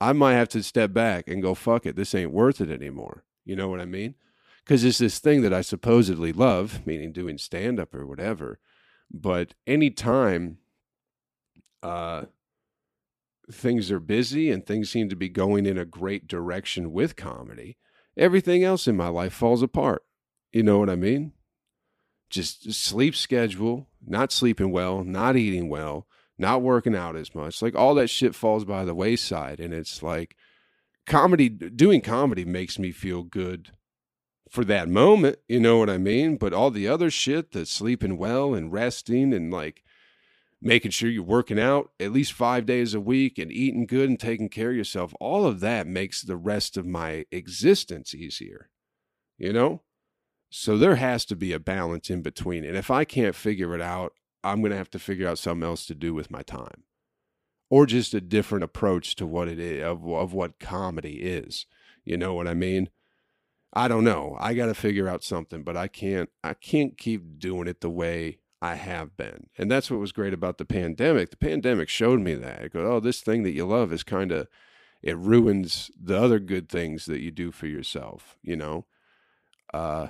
i 0.00 0.12
might 0.12 0.34
have 0.34 0.48
to 0.50 0.62
step 0.62 0.92
back 0.92 1.28
and 1.28 1.42
go 1.42 1.54
fuck 1.54 1.84
it 1.84 1.96
this 1.96 2.14
ain't 2.14 2.32
worth 2.32 2.60
it 2.60 2.70
anymore 2.70 3.24
you 3.46 3.56
know 3.56 3.68
what 3.68 3.80
i 3.80 3.86
mean 3.86 4.14
because 4.62 4.84
it's 4.84 4.98
this 4.98 5.18
thing 5.18 5.40
that 5.40 5.54
i 5.54 5.62
supposedly 5.62 6.32
love 6.32 6.86
meaning 6.86 7.12
doing 7.12 7.38
stand 7.38 7.80
up 7.80 7.94
or 7.94 8.06
whatever 8.06 8.58
but 9.10 9.54
anytime 9.66 10.58
uh, 11.82 12.24
things 13.50 13.90
are 13.90 14.00
busy 14.00 14.50
and 14.50 14.66
things 14.66 14.90
seem 14.90 15.08
to 15.08 15.16
be 15.16 15.28
going 15.28 15.66
in 15.66 15.78
a 15.78 15.84
great 15.84 16.26
direction 16.26 16.92
with 16.92 17.16
comedy, 17.16 17.76
everything 18.16 18.64
else 18.64 18.88
in 18.88 18.96
my 18.96 19.08
life 19.08 19.32
falls 19.32 19.62
apart. 19.62 20.02
You 20.52 20.62
know 20.62 20.78
what 20.78 20.90
I 20.90 20.96
mean? 20.96 21.32
Just 22.28 22.72
sleep 22.72 23.14
schedule, 23.14 23.88
not 24.04 24.32
sleeping 24.32 24.72
well, 24.72 25.04
not 25.04 25.36
eating 25.36 25.68
well, 25.68 26.06
not 26.38 26.62
working 26.62 26.96
out 26.96 27.14
as 27.14 27.34
much. 27.34 27.62
Like 27.62 27.76
all 27.76 27.94
that 27.94 28.10
shit 28.10 28.34
falls 28.34 28.64
by 28.64 28.84
the 28.84 28.94
wayside. 28.94 29.60
And 29.60 29.72
it's 29.72 30.02
like 30.02 30.36
comedy, 31.06 31.48
doing 31.48 32.00
comedy 32.00 32.44
makes 32.44 32.78
me 32.78 32.92
feel 32.92 33.22
good 33.22 33.70
for 34.50 34.64
that 34.64 34.88
moment, 34.88 35.38
you 35.48 35.60
know 35.60 35.78
what 35.78 35.90
I 35.90 35.98
mean? 35.98 36.36
But 36.36 36.52
all 36.52 36.70
the 36.70 36.88
other 36.88 37.10
shit, 37.10 37.52
the 37.52 37.66
sleeping 37.66 38.16
well 38.16 38.54
and 38.54 38.72
resting 38.72 39.32
and 39.32 39.52
like 39.52 39.82
making 40.60 40.92
sure 40.92 41.10
you're 41.10 41.22
working 41.22 41.60
out 41.60 41.90
at 42.00 42.12
least 42.12 42.32
five 42.32 42.64
days 42.66 42.94
a 42.94 43.00
week 43.00 43.38
and 43.38 43.52
eating 43.52 43.86
good 43.86 44.08
and 44.08 44.18
taking 44.18 44.48
care 44.48 44.70
of 44.70 44.76
yourself, 44.76 45.14
all 45.20 45.46
of 45.46 45.60
that 45.60 45.86
makes 45.86 46.22
the 46.22 46.36
rest 46.36 46.76
of 46.76 46.86
my 46.86 47.24
existence 47.30 48.14
easier, 48.14 48.70
you 49.38 49.52
know? 49.52 49.82
So 50.48 50.78
there 50.78 50.96
has 50.96 51.24
to 51.26 51.36
be 51.36 51.52
a 51.52 51.58
balance 51.58 52.08
in 52.08 52.22
between. 52.22 52.64
And 52.64 52.76
if 52.76 52.90
I 52.90 53.04
can't 53.04 53.34
figure 53.34 53.74
it 53.74 53.80
out, 53.80 54.12
I'm 54.44 54.60
going 54.60 54.70
to 54.70 54.78
have 54.78 54.90
to 54.90 54.98
figure 54.98 55.28
out 55.28 55.38
something 55.38 55.66
else 55.66 55.86
to 55.86 55.94
do 55.94 56.14
with 56.14 56.30
my 56.30 56.42
time 56.42 56.85
or 57.68 57.86
just 57.86 58.14
a 58.14 58.20
different 58.20 58.64
approach 58.64 59.16
to 59.16 59.26
what 59.26 59.48
it 59.48 59.58
is 59.58 59.82
of, 59.82 60.06
of 60.08 60.32
what 60.32 60.58
comedy 60.58 61.22
is. 61.22 61.66
You 62.04 62.16
know 62.16 62.34
what 62.34 62.46
I 62.46 62.54
mean? 62.54 62.90
I 63.72 63.88
don't 63.88 64.04
know. 64.04 64.36
I 64.40 64.54
got 64.54 64.66
to 64.66 64.74
figure 64.74 65.08
out 65.08 65.22
something, 65.22 65.62
but 65.62 65.76
I 65.76 65.88
can't 65.88 66.30
I 66.42 66.54
can't 66.54 66.96
keep 66.96 67.38
doing 67.38 67.68
it 67.68 67.80
the 67.80 67.90
way 67.90 68.38
I 68.62 68.76
have 68.76 69.16
been. 69.16 69.48
And 69.58 69.70
that's 69.70 69.90
what 69.90 70.00
was 70.00 70.12
great 70.12 70.32
about 70.32 70.56
the 70.56 70.64
pandemic. 70.64 71.30
The 71.30 71.36
pandemic 71.36 71.88
showed 71.88 72.20
me 72.20 72.34
that. 72.36 72.62
It 72.62 72.72
goes, 72.72 72.86
oh, 72.88 73.00
this 73.00 73.20
thing 73.20 73.42
that 73.42 73.52
you 73.52 73.66
love 73.66 73.92
is 73.92 74.02
kind 74.02 74.32
of 74.32 74.48
it 75.02 75.16
ruins 75.18 75.90
the 76.00 76.18
other 76.18 76.38
good 76.38 76.68
things 76.68 77.04
that 77.04 77.20
you 77.20 77.30
do 77.30 77.52
for 77.52 77.66
yourself, 77.66 78.38
you 78.42 78.56
know? 78.56 78.86
Uh 79.74 80.08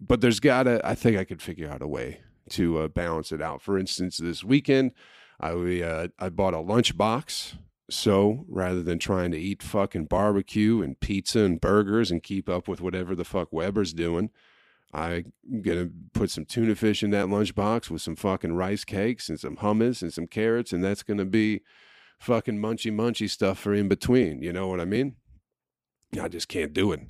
but 0.00 0.20
there's 0.20 0.40
got 0.40 0.64
to 0.64 0.80
I 0.84 0.94
think 0.94 1.16
I 1.16 1.24
could 1.24 1.42
figure 1.42 1.70
out 1.70 1.82
a 1.82 1.86
way 1.86 2.20
to 2.50 2.78
uh, 2.78 2.88
balance 2.88 3.30
it 3.30 3.40
out. 3.40 3.62
For 3.62 3.78
instance, 3.78 4.16
this 4.16 4.42
weekend 4.42 4.92
I 5.42 5.82
uh, 5.82 6.08
I 6.18 6.28
bought 6.28 6.54
a 6.54 6.58
lunchbox 6.58 7.54
so 7.90 8.44
rather 8.48 8.82
than 8.82 8.98
trying 8.98 9.32
to 9.32 9.38
eat 9.38 9.62
fucking 9.62 10.06
barbecue 10.06 10.82
and 10.82 10.98
pizza 10.98 11.40
and 11.40 11.60
burgers 11.60 12.10
and 12.10 12.22
keep 12.22 12.48
up 12.48 12.66
with 12.66 12.80
whatever 12.80 13.14
the 13.14 13.24
fuck 13.24 13.52
Weber's 13.52 13.92
doing, 13.92 14.30
I'm 14.94 15.32
gonna 15.62 15.90
put 16.14 16.30
some 16.30 16.44
tuna 16.44 16.74
fish 16.74 17.02
in 17.02 17.10
that 17.10 17.26
lunchbox 17.26 17.90
with 17.90 18.02
some 18.02 18.16
fucking 18.16 18.54
rice 18.54 18.84
cakes 18.84 19.28
and 19.28 19.38
some 19.38 19.56
hummus 19.56 20.02
and 20.02 20.12
some 20.12 20.26
carrots, 20.26 20.72
and 20.72 20.82
that's 20.82 21.02
gonna 21.02 21.24
be 21.24 21.60
fucking 22.18 22.58
munchy 22.58 22.92
munchy 22.92 23.28
stuff 23.28 23.58
for 23.58 23.74
in 23.74 23.88
between. 23.88 24.42
You 24.42 24.52
know 24.52 24.68
what 24.68 24.80
I 24.80 24.84
mean? 24.84 25.16
I 26.20 26.28
just 26.28 26.48
can't 26.48 26.72
do 26.72 26.92
it. 26.92 27.00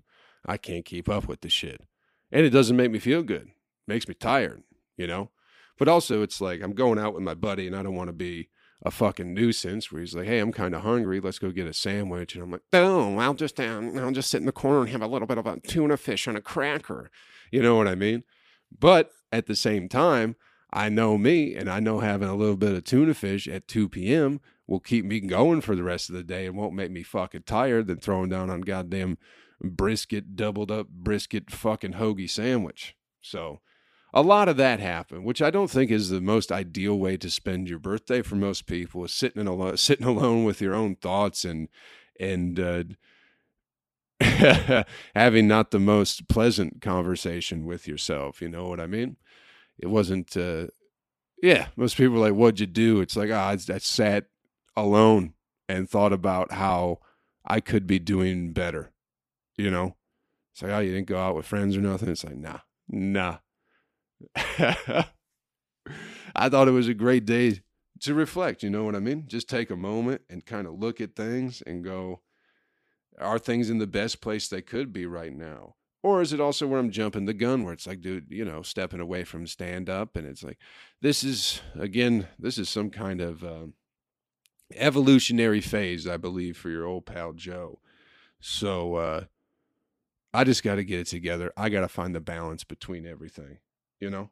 I 0.47 0.57
can't 0.57 0.85
keep 0.85 1.09
up 1.09 1.29
with 1.29 1.41
the 1.43 1.49
shit. 1.49 1.83
And 2.31 2.47
it 2.47 2.51
doesn't 2.51 2.77
make 2.77 2.91
me 2.91 2.99
feel 2.99 3.23
good. 3.23 3.49
It 3.49 3.89
makes 3.89 4.09
me 4.09 4.15
tired, 4.15 4.63
you 4.97 5.07
know? 5.07 5.31
But 5.79 5.89
also 5.89 6.23
it's 6.23 6.41
like 6.41 6.63
I'm 6.63 6.75
going 6.75 6.99
out 6.99 7.15
with 7.15 7.23
my 7.23 7.35
buddy 7.35 7.67
and 7.67 7.77
I 7.77 7.83
don't 7.83 7.95
want 7.95 8.09
to 8.09 8.15
be 8.15 8.49
a 8.85 8.91
fucking 8.91 9.33
nuisance 9.33 9.91
where 9.91 10.01
he's 10.01 10.15
like, 10.15 10.27
"Hey, 10.27 10.39
I'm 10.39 10.53
kind 10.53 10.75
of 10.75 10.83
hungry. 10.83 11.21
Let's 11.21 11.39
go 11.39 11.51
get 11.51 11.67
a 11.67 11.73
sandwich." 11.73 12.35
And 12.35 12.45
I'm 12.45 12.51
like, 12.51 12.63
"Oh, 12.73 13.19
I'll 13.19 13.35
just 13.35 13.59
um, 13.61 13.97
I'll 13.99 14.13
just 14.13 14.31
sit 14.31 14.41
in 14.41 14.47
the 14.47 14.53
corner 14.53 14.81
and 14.81 14.91
have 14.91 15.03
a 15.03 15.07
little 15.07 15.29
bit 15.29 15.39
of 15.39 15.47
a 15.47 15.61
tuna 15.61 15.97
fish 15.97 16.27
and 16.27 16.37
a 16.37 16.41
cracker." 16.41 17.11
You 17.51 17.63
know 17.63 17.77
what 17.77 17.89
I 17.89 17.95
mean? 17.95 18.25
But 18.77 19.11
at 19.31 19.47
the 19.47 19.55
same 19.55 19.89
time, 19.89 20.37
I 20.73 20.89
know 20.89 21.19
me, 21.19 21.55
and 21.55 21.69
I 21.69 21.81
know 21.81 22.01
having 22.01 22.29
a 22.29 22.35
little 22.35 22.57
bit 22.57 22.73
of 22.73 22.85
tuna 22.85 23.15
fish 23.15 23.47
at 23.47 23.69
2 23.69 23.89
p.m. 23.91 24.41
will 24.67 24.81
keep 24.81 25.05
me 25.05 25.21
going 25.21 25.61
for 25.61 25.77
the 25.77 25.83
rest 25.83 26.09
of 26.09 26.17
the 26.17 26.25
day 26.25 26.47
and 26.47 26.57
won't 26.57 26.75
make 26.75 26.91
me 26.91 27.03
fucking 27.03 27.43
tired 27.43 27.87
than 27.87 27.99
throwing 27.99 28.31
down 28.31 28.49
on 28.49 28.63
goddamn 28.63 29.19
brisket, 29.63 30.35
doubled 30.35 30.71
up 30.71 30.89
brisket 30.89 31.51
fucking 31.51 31.93
hoagie 31.93 32.31
sandwich. 32.31 32.97
So 33.21 33.61
a 34.13 34.23
lot 34.23 34.49
of 34.49 34.57
that 34.59 34.81
happened, 34.81 35.25
which 35.25 35.41
I 35.41 35.51
don't 35.51 35.71
think 35.71 35.91
is 35.91 36.11
the 36.11 36.21
most 36.21 36.53
ideal 36.53 36.99
way 36.99 37.17
to 37.17 37.31
spend 37.31 37.69
your 37.69 37.79
birthday 37.79 38.23
for 38.23 38.37
most 38.37 38.67
people. 38.67 39.05
Is 39.05 39.13
sitting 39.13 39.47
alone, 39.47 39.77
sitting 39.77 40.07
alone 40.07 40.45
with 40.45 40.61
your 40.61 40.75
own 40.75 40.97
thoughts 40.97 41.45
and 41.45 41.69
and 42.21 42.61
uh, 42.61 42.85
having 45.15 45.49
not 45.49 45.71
the 45.71 45.79
most 45.79 46.29
pleasant 46.29 46.81
conversation 46.83 47.65
with 47.65 47.89
yourself. 47.89 48.43
You 48.43 48.49
know 48.49 48.69
what 48.69 48.81
I 48.81 48.87
mean? 48.87 49.17
It 49.79 49.87
wasn't. 49.87 50.37
Uh, 50.37 50.67
yeah, 51.43 51.69
most 51.77 51.97
people 51.97 52.17
are 52.17 52.31
like, 52.31 52.35
"What'd 52.35 52.61
you 52.61 52.67
do?" 52.67 53.01
It's 53.01 53.17
like, 53.17 53.31
ah, 53.33 53.49
oh, 53.49 53.75
I 53.75 53.79
sat 53.79 54.27
alone 54.77 55.35
and 55.69 55.89
thought 55.89 56.13
about 56.13 56.53
how 56.53 56.99
I 57.45 57.61
could 57.61 57.87
be 57.87 57.99
doing 57.99 58.53
better. 58.53 58.93
You 59.57 59.71
know, 59.71 59.97
it's 60.53 60.63
like, 60.63 60.73
oh, 60.73 60.79
you 60.81 60.93
didn't 60.93 61.09
go 61.09 61.19
out 61.19 61.35
with 61.35 61.47
friends 61.47 61.77
or 61.77 61.81
nothing. 61.81 62.11
It's 62.11 62.25
like, 62.25 62.37
nah, 62.37 62.59
nah. 62.89 63.39
I 66.35 66.49
thought 66.49 66.69
it 66.69 66.73
was 66.73 66.89
a 66.89 66.95
great 66.95 67.25
day 67.25 67.61
to 68.01 68.15
reflect. 68.15 68.63
You 68.63 68.71
know 68.71 68.85
what 68.85 68.97
I 68.97 69.01
mean? 69.01 69.25
Just 69.27 69.49
take 69.49 69.71
a 69.71 69.77
moment 69.77 70.23
and 70.29 70.45
kind 70.45 70.67
of 70.67 70.79
look 70.79 71.01
at 71.01 71.17
things 71.17 71.63
and 71.67 71.85
go, 71.85 72.21
are 73.19 73.39
things 73.39 73.71
in 73.71 73.79
the 73.79 73.87
best 73.87 74.21
place 74.21 74.49
they 74.49 74.63
could 74.63 74.93
be 74.93 75.07
right 75.07 75.33
now? 75.33 75.77
Or 76.03 76.21
is 76.21 76.33
it 76.33 76.41
also 76.41 76.67
where 76.67 76.81
I'm 76.81 76.91
jumping 76.91 77.27
the 77.27 77.35
gun, 77.35 77.63
where 77.63 77.73
it's 77.73 77.87
like, 77.87 78.01
dude, 78.01 78.27
you 78.29 78.45
know, 78.45 78.63
stepping 78.63 78.99
away 79.01 79.23
from 79.23 79.47
stand 79.47 79.89
up, 79.89 80.17
and 80.17 80.27
it's 80.27 80.43
like, 80.43 80.59
this 81.01 81.23
is 81.23 81.61
again, 81.79 82.27
this 82.41 82.59
is 82.59 82.69
some 82.69 82.91
kind 82.91 83.21
of 83.21 83.45
uh, 83.45 83.67
evolutionary 84.75 85.61
phase, 85.61 86.09
I 86.09 86.17
believe, 86.17 86.57
for 86.57 86.71
your 86.71 86.87
old 86.87 87.07
pal 87.07 87.35
Joe. 87.35 87.79
So 88.41 88.97
uh, 88.97 89.25
I 90.35 90.43
just 90.43 90.65
got 90.65 90.75
to 90.77 90.85
get 90.85 90.99
it 90.99 91.07
together. 91.07 91.53
I 91.57 91.69
got 91.69 91.83
to 91.83 91.89
find 91.89 92.17
the 92.17 92.21
balance 92.21 92.65
between 92.65 93.07
everything 93.07 93.59
you 94.03 94.11
know? 94.11 94.31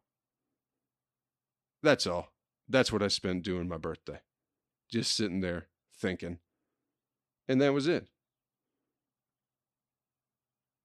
That's 1.81 2.05
all. 2.05 2.33
That's 2.69 2.93
what 2.93 3.05
I 3.05 3.09
spent 3.09 3.45
doing 3.45 3.69
my 3.69 3.79
birthday. 3.79 4.19
Just 4.91 5.17
sitting 5.17 5.41
there 5.41 5.69
thinking. 5.97 6.39
And 7.49 7.61
that 7.61 7.73
was 7.73 7.87
it. 7.87 8.09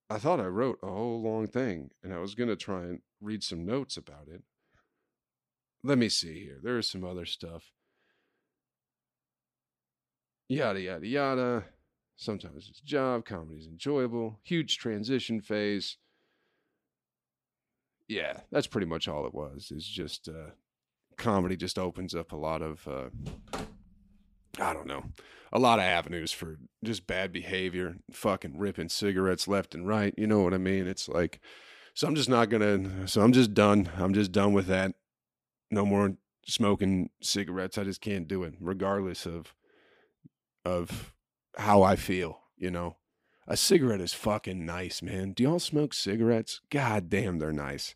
I 0.08 0.20
thought 0.20 0.39
I 0.39 0.46
wrote 0.46 0.77
a 0.84 0.88
whole 0.88 1.20
long 1.24 1.48
thing 1.48 1.89
and 2.04 2.13
I 2.13 2.20
was 2.20 2.36
going 2.36 2.50
to 2.50 2.56
try 2.56 2.84
and 2.84 3.00
read 3.20 3.44
some 3.44 3.65
notes 3.65 3.98
about 3.98 4.27
it. 4.32 4.44
Let 5.84 5.98
me 5.98 6.08
see 6.08 6.44
here. 6.44 6.60
There 6.62 6.77
is 6.77 6.88
some 6.88 7.04
other 7.04 7.25
stuff. 7.25 7.72
Yada, 10.48 10.80
yada, 10.80 11.08
yada. 11.08 11.63
Sometimes 12.18 12.68
it's 12.70 12.82
job, 12.82 13.25
comedy's 13.25 13.65
enjoyable, 13.65 14.39
huge 14.44 14.77
transition 14.77 15.42
phase 15.42 15.98
yeah, 18.07 18.39
that's 18.51 18.67
pretty 18.67 18.88
much 18.88 19.07
all 19.07 19.25
it 19.25 19.33
was. 19.33 19.71
It's 19.75 19.88
just 19.88 20.27
uh, 20.27 20.51
comedy 21.17 21.55
just 21.55 21.79
opens 21.79 22.13
up 22.13 22.31
a 22.31 22.38
lot 22.38 22.62
of 22.62 22.88
uh, 22.88 23.09
I 24.59 24.74
don't 24.74 24.88
know, 24.88 25.03
a 25.51 25.59
lot 25.59 25.79
of 25.79 25.85
avenues 25.85 26.31
for 26.31 26.57
just 26.83 27.07
bad 27.07 27.31
behavior, 27.31 27.97
fucking 28.12 28.57
ripping 28.57 28.89
cigarettes 28.89 29.47
left 29.47 29.75
and 29.75 29.88
right. 29.88 30.13
You 30.17 30.27
know 30.27 30.41
what 30.41 30.53
I 30.53 30.57
mean? 30.57 30.88
It's 30.88 31.09
like, 31.09 31.39
so 31.93 32.07
I'm 32.07 32.15
just 32.15 32.29
not 32.29 32.50
gonna. 32.50 33.07
So 33.07 33.21
I'm 33.21 33.33
just 33.33 33.53
done. 33.53 33.89
I'm 33.97 34.13
just 34.13 34.31
done 34.31 34.53
with 34.53 34.67
that. 34.67 34.93
No 35.71 35.85
more 35.85 36.15
smoking 36.47 37.09
cigarettes. 37.21 37.77
I 37.77 37.83
just 37.83 38.01
can't 38.01 38.27
do 38.27 38.43
it, 38.43 38.53
regardless 38.59 39.25
of 39.25 39.53
of 40.63 41.13
how 41.57 41.83
I 41.83 41.95
feel. 41.95 42.39
You 42.57 42.71
know, 42.71 42.97
a 43.47 43.57
cigarette 43.57 44.01
is 44.01 44.13
fucking 44.13 44.65
nice, 44.65 45.01
man. 45.01 45.31
Do 45.31 45.43
y'all 45.43 45.59
smoke 45.59 45.93
cigarettes? 45.93 46.61
God 46.69 47.09
damn, 47.09 47.39
they're 47.39 47.53
nice. 47.53 47.95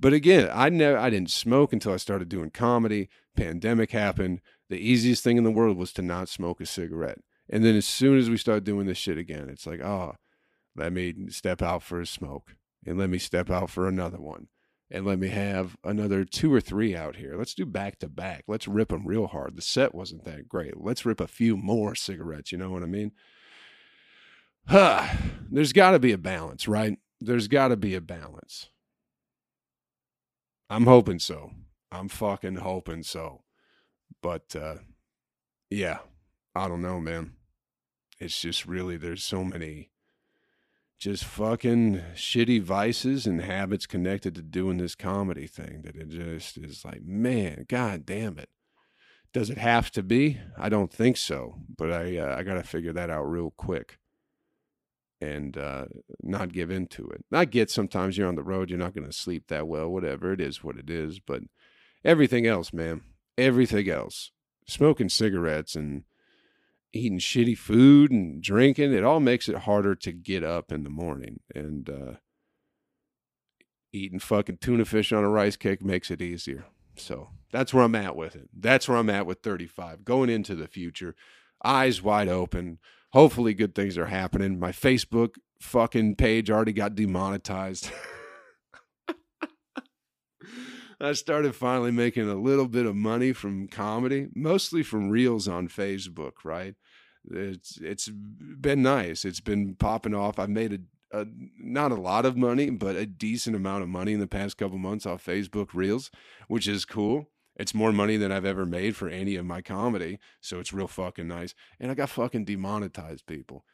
But 0.00 0.12
again, 0.12 0.48
I 0.52 0.68
never 0.68 0.96
I 0.96 1.10
didn't 1.10 1.30
smoke 1.30 1.72
until 1.72 1.92
I 1.92 1.96
started 1.96 2.28
doing 2.28 2.50
comedy. 2.50 3.08
Pandemic 3.36 3.90
happened. 3.90 4.40
The 4.68 4.76
easiest 4.76 5.24
thing 5.24 5.36
in 5.36 5.44
the 5.44 5.50
world 5.50 5.76
was 5.76 5.92
to 5.94 6.02
not 6.02 6.28
smoke 6.28 6.60
a 6.60 6.66
cigarette. 6.66 7.18
And 7.50 7.64
then 7.64 7.74
as 7.74 7.86
soon 7.86 8.18
as 8.18 8.30
we 8.30 8.36
start 8.36 8.64
doing 8.64 8.86
this 8.86 8.98
shit 8.98 9.18
again, 9.18 9.48
it's 9.48 9.66
like, 9.66 9.80
oh, 9.80 10.14
let 10.76 10.92
me 10.92 11.14
step 11.30 11.62
out 11.62 11.82
for 11.82 12.00
a 12.00 12.06
smoke 12.06 12.54
and 12.86 12.98
let 12.98 13.10
me 13.10 13.18
step 13.18 13.50
out 13.50 13.70
for 13.70 13.88
another 13.88 14.20
one 14.20 14.48
and 14.90 15.04
let 15.04 15.18
me 15.18 15.28
have 15.28 15.76
another 15.84 16.24
two 16.24 16.52
or 16.52 16.60
three 16.60 16.94
out 16.94 17.16
here. 17.16 17.36
Let's 17.36 17.54
do 17.54 17.66
back 17.66 17.98
to 17.98 18.08
back. 18.08 18.44
Let's 18.46 18.68
rip 18.68 18.88
them 18.88 19.06
real 19.06 19.26
hard. 19.26 19.56
The 19.56 19.62
set 19.62 19.94
wasn't 19.94 20.24
that 20.24 20.48
great. 20.48 20.80
Let's 20.80 21.04
rip 21.04 21.20
a 21.20 21.26
few 21.26 21.56
more 21.56 21.94
cigarettes. 21.94 22.52
You 22.52 22.58
know 22.58 22.70
what 22.70 22.82
I 22.82 22.86
mean? 22.86 23.12
Huh. 24.68 25.08
There's 25.50 25.72
got 25.72 25.92
to 25.92 25.98
be 25.98 26.12
a 26.12 26.18
balance, 26.18 26.68
right? 26.68 26.98
There's 27.20 27.48
got 27.48 27.68
to 27.68 27.76
be 27.76 27.94
a 27.94 28.02
balance. 28.02 28.68
I'm 30.68 30.84
hoping 30.84 31.20
so. 31.20 31.52
I'm 31.90 32.08
fucking 32.08 32.56
hoping 32.56 33.02
so. 33.02 33.44
But 34.22 34.54
uh 34.54 34.76
yeah, 35.70 36.00
I 36.54 36.68
don't 36.68 36.82
know, 36.82 37.00
man. 37.00 37.32
It's 38.18 38.38
just 38.38 38.66
really 38.66 38.98
there's 38.98 39.22
so 39.24 39.42
many 39.42 39.90
just 40.98 41.24
fucking 41.24 42.02
shitty 42.14 42.60
vices 42.60 43.26
and 43.26 43.40
habits 43.40 43.86
connected 43.86 44.34
to 44.34 44.42
doing 44.42 44.76
this 44.76 44.94
comedy 44.94 45.46
thing 45.46 45.80
that 45.82 45.96
it 45.96 46.10
just 46.10 46.58
is 46.58 46.84
like, 46.84 47.02
man, 47.02 47.64
god 47.68 48.04
damn 48.04 48.36
it. 48.38 48.50
Does 49.32 49.48
it 49.48 49.58
have 49.58 49.90
to 49.92 50.02
be? 50.02 50.40
I 50.58 50.68
don't 50.68 50.92
think 50.92 51.16
so, 51.16 51.54
but 51.74 51.90
I 51.90 52.18
uh, 52.18 52.36
I 52.36 52.42
got 52.42 52.54
to 52.54 52.62
figure 52.62 52.92
that 52.92 53.08
out 53.08 53.24
real 53.24 53.54
quick 53.56 53.98
and 55.20 55.56
uh, 55.56 55.86
not 56.22 56.52
give 56.52 56.70
in 56.70 56.86
to 56.88 57.08
it. 57.08 57.24
I 57.32 57.44
get 57.44 57.70
sometimes 57.70 58.16
you're 58.16 58.28
on 58.28 58.36
the 58.36 58.42
road, 58.42 58.70
you're 58.70 58.78
not 58.78 58.94
going 58.94 59.06
to 59.06 59.12
sleep 59.12 59.48
that 59.48 59.66
well, 59.66 59.88
whatever. 59.88 60.32
It 60.32 60.40
is 60.40 60.62
what 60.62 60.76
it 60.76 60.88
is. 60.88 61.18
But 61.18 61.42
everything 62.04 62.46
else, 62.46 62.72
man, 62.72 63.02
everything 63.36 63.88
else, 63.88 64.30
smoking 64.66 65.08
cigarettes 65.08 65.74
and 65.74 66.04
eating 66.92 67.18
shitty 67.18 67.58
food 67.58 68.10
and 68.10 68.42
drinking, 68.42 68.92
it 68.92 69.04
all 69.04 69.20
makes 69.20 69.48
it 69.48 69.58
harder 69.58 69.94
to 69.96 70.12
get 70.12 70.44
up 70.44 70.70
in 70.70 70.84
the 70.84 70.90
morning. 70.90 71.40
And 71.54 71.90
uh, 71.90 72.12
eating 73.92 74.20
fucking 74.20 74.58
tuna 74.58 74.84
fish 74.84 75.12
on 75.12 75.24
a 75.24 75.28
rice 75.28 75.56
cake 75.56 75.82
makes 75.82 76.10
it 76.10 76.22
easier. 76.22 76.66
So 76.96 77.30
that's 77.52 77.74
where 77.74 77.84
I'm 77.84 77.94
at 77.94 78.16
with 78.16 78.36
it. 78.36 78.48
That's 78.56 78.88
where 78.88 78.98
I'm 78.98 79.10
at 79.10 79.26
with 79.26 79.40
35, 79.42 80.04
going 80.04 80.30
into 80.30 80.54
the 80.54 80.68
future, 80.68 81.14
eyes 81.64 82.02
wide 82.02 82.28
open 82.28 82.78
hopefully 83.12 83.54
good 83.54 83.74
things 83.74 83.96
are 83.98 84.06
happening. 84.06 84.58
My 84.58 84.72
Facebook 84.72 85.36
fucking 85.60 86.16
page 86.16 86.50
already 86.50 86.72
got 86.72 86.94
demonetized. 86.94 87.90
I 91.00 91.12
started 91.12 91.54
finally 91.54 91.92
making 91.92 92.28
a 92.28 92.34
little 92.34 92.66
bit 92.66 92.84
of 92.84 92.96
money 92.96 93.32
from 93.32 93.68
comedy, 93.68 94.26
mostly 94.34 94.82
from 94.82 95.10
reels 95.10 95.46
on 95.46 95.68
Facebook, 95.68 96.32
right? 96.44 96.74
It's 97.30 97.78
it's 97.80 98.08
been 98.08 98.82
nice. 98.82 99.24
It's 99.24 99.40
been 99.40 99.76
popping 99.76 100.14
off. 100.14 100.38
I've 100.40 100.50
made 100.50 100.72
a, 101.12 101.20
a 101.20 101.26
not 101.60 101.92
a 101.92 101.96
lot 101.96 102.26
of 102.26 102.36
money, 102.36 102.70
but 102.70 102.96
a 102.96 103.06
decent 103.06 103.54
amount 103.54 103.84
of 103.84 103.88
money 103.88 104.12
in 104.12 104.20
the 104.20 104.26
past 104.26 104.56
couple 104.56 104.78
months 104.78 105.06
off 105.06 105.24
Facebook 105.24 105.68
Reels, 105.72 106.10
which 106.48 106.66
is 106.66 106.84
cool. 106.84 107.30
It's 107.58 107.74
more 107.74 107.92
money 107.92 108.16
than 108.16 108.30
I've 108.30 108.44
ever 108.44 108.64
made 108.64 108.94
for 108.94 109.08
any 109.08 109.34
of 109.34 109.44
my 109.44 109.60
comedy, 109.60 110.18
so 110.40 110.60
it's 110.60 110.72
real 110.72 110.86
fucking 110.86 111.26
nice. 111.26 111.54
And 111.80 111.90
I 111.90 111.94
got 111.94 112.10
fucking 112.10 112.44
demonetized 112.44 113.26
people. 113.26 113.64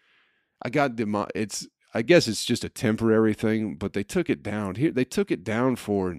I 0.63 0.71
got 0.71 0.97
demo- 0.97 1.29
it's 1.35 1.69
I 1.93 2.03
guess 2.03 2.27
it's 2.27 2.45
just 2.45 2.65
a 2.65 2.69
temporary 2.69 3.35
thing, 3.35 3.77
but 3.77 3.93
they 3.93 4.03
took 4.03 4.29
it 4.29 4.43
down. 4.43 4.77
Here 4.77 4.91
they 4.91 5.05
took 5.05 5.31
it 5.31 5.45
down 5.45 5.77
for 5.77 6.19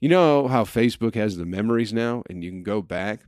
you 0.00 0.08
know 0.08 0.48
how 0.48 0.64
Facebook 0.64 1.14
has 1.14 1.36
the 1.36 1.46
memories 1.46 1.92
now 1.92 2.22
and 2.28 2.44
you 2.44 2.50
can 2.50 2.62
go 2.62 2.82
back. 2.82 3.22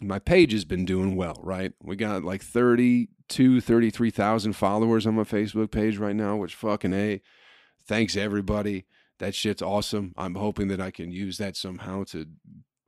My 0.00 0.18
page 0.18 0.52
has 0.52 0.64
been 0.64 0.84
doing 0.84 1.16
well, 1.16 1.40
right? 1.42 1.72
We 1.82 1.96
got 1.96 2.22
like 2.22 2.42
32, 2.42 3.60
33,000 3.60 4.52
followers 4.52 5.06
on 5.06 5.14
my 5.14 5.24
Facebook 5.24 5.72
page 5.72 5.98
right 5.98 6.14
now, 6.14 6.36
which 6.36 6.54
fucking 6.54 6.92
A. 6.92 7.20
Thanks 7.86 8.16
everybody. 8.16 8.84
That 9.18 9.34
shit's 9.34 9.62
awesome. 9.62 10.14
I'm 10.16 10.36
hoping 10.36 10.68
that 10.68 10.80
I 10.80 10.90
can 10.90 11.10
use 11.10 11.38
that 11.38 11.56
somehow 11.56 12.04
to 12.04 12.26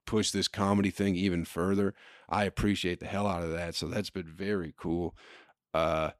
push 0.07 0.31
this 0.31 0.49
comedy 0.49 0.91
thing 0.91 1.15
even 1.17 1.45
further. 1.45 1.95
I 2.29 2.45
appreciate 2.45 3.01
the 3.01 3.07
hell 3.07 3.27
out 3.27 3.43
of 3.43 3.53
that. 3.53 3.75
So 3.75 3.87
that's 3.87 4.11
been 4.11 4.27
very 4.27 4.75
cool. 4.77 5.17
Uh, 5.73 6.11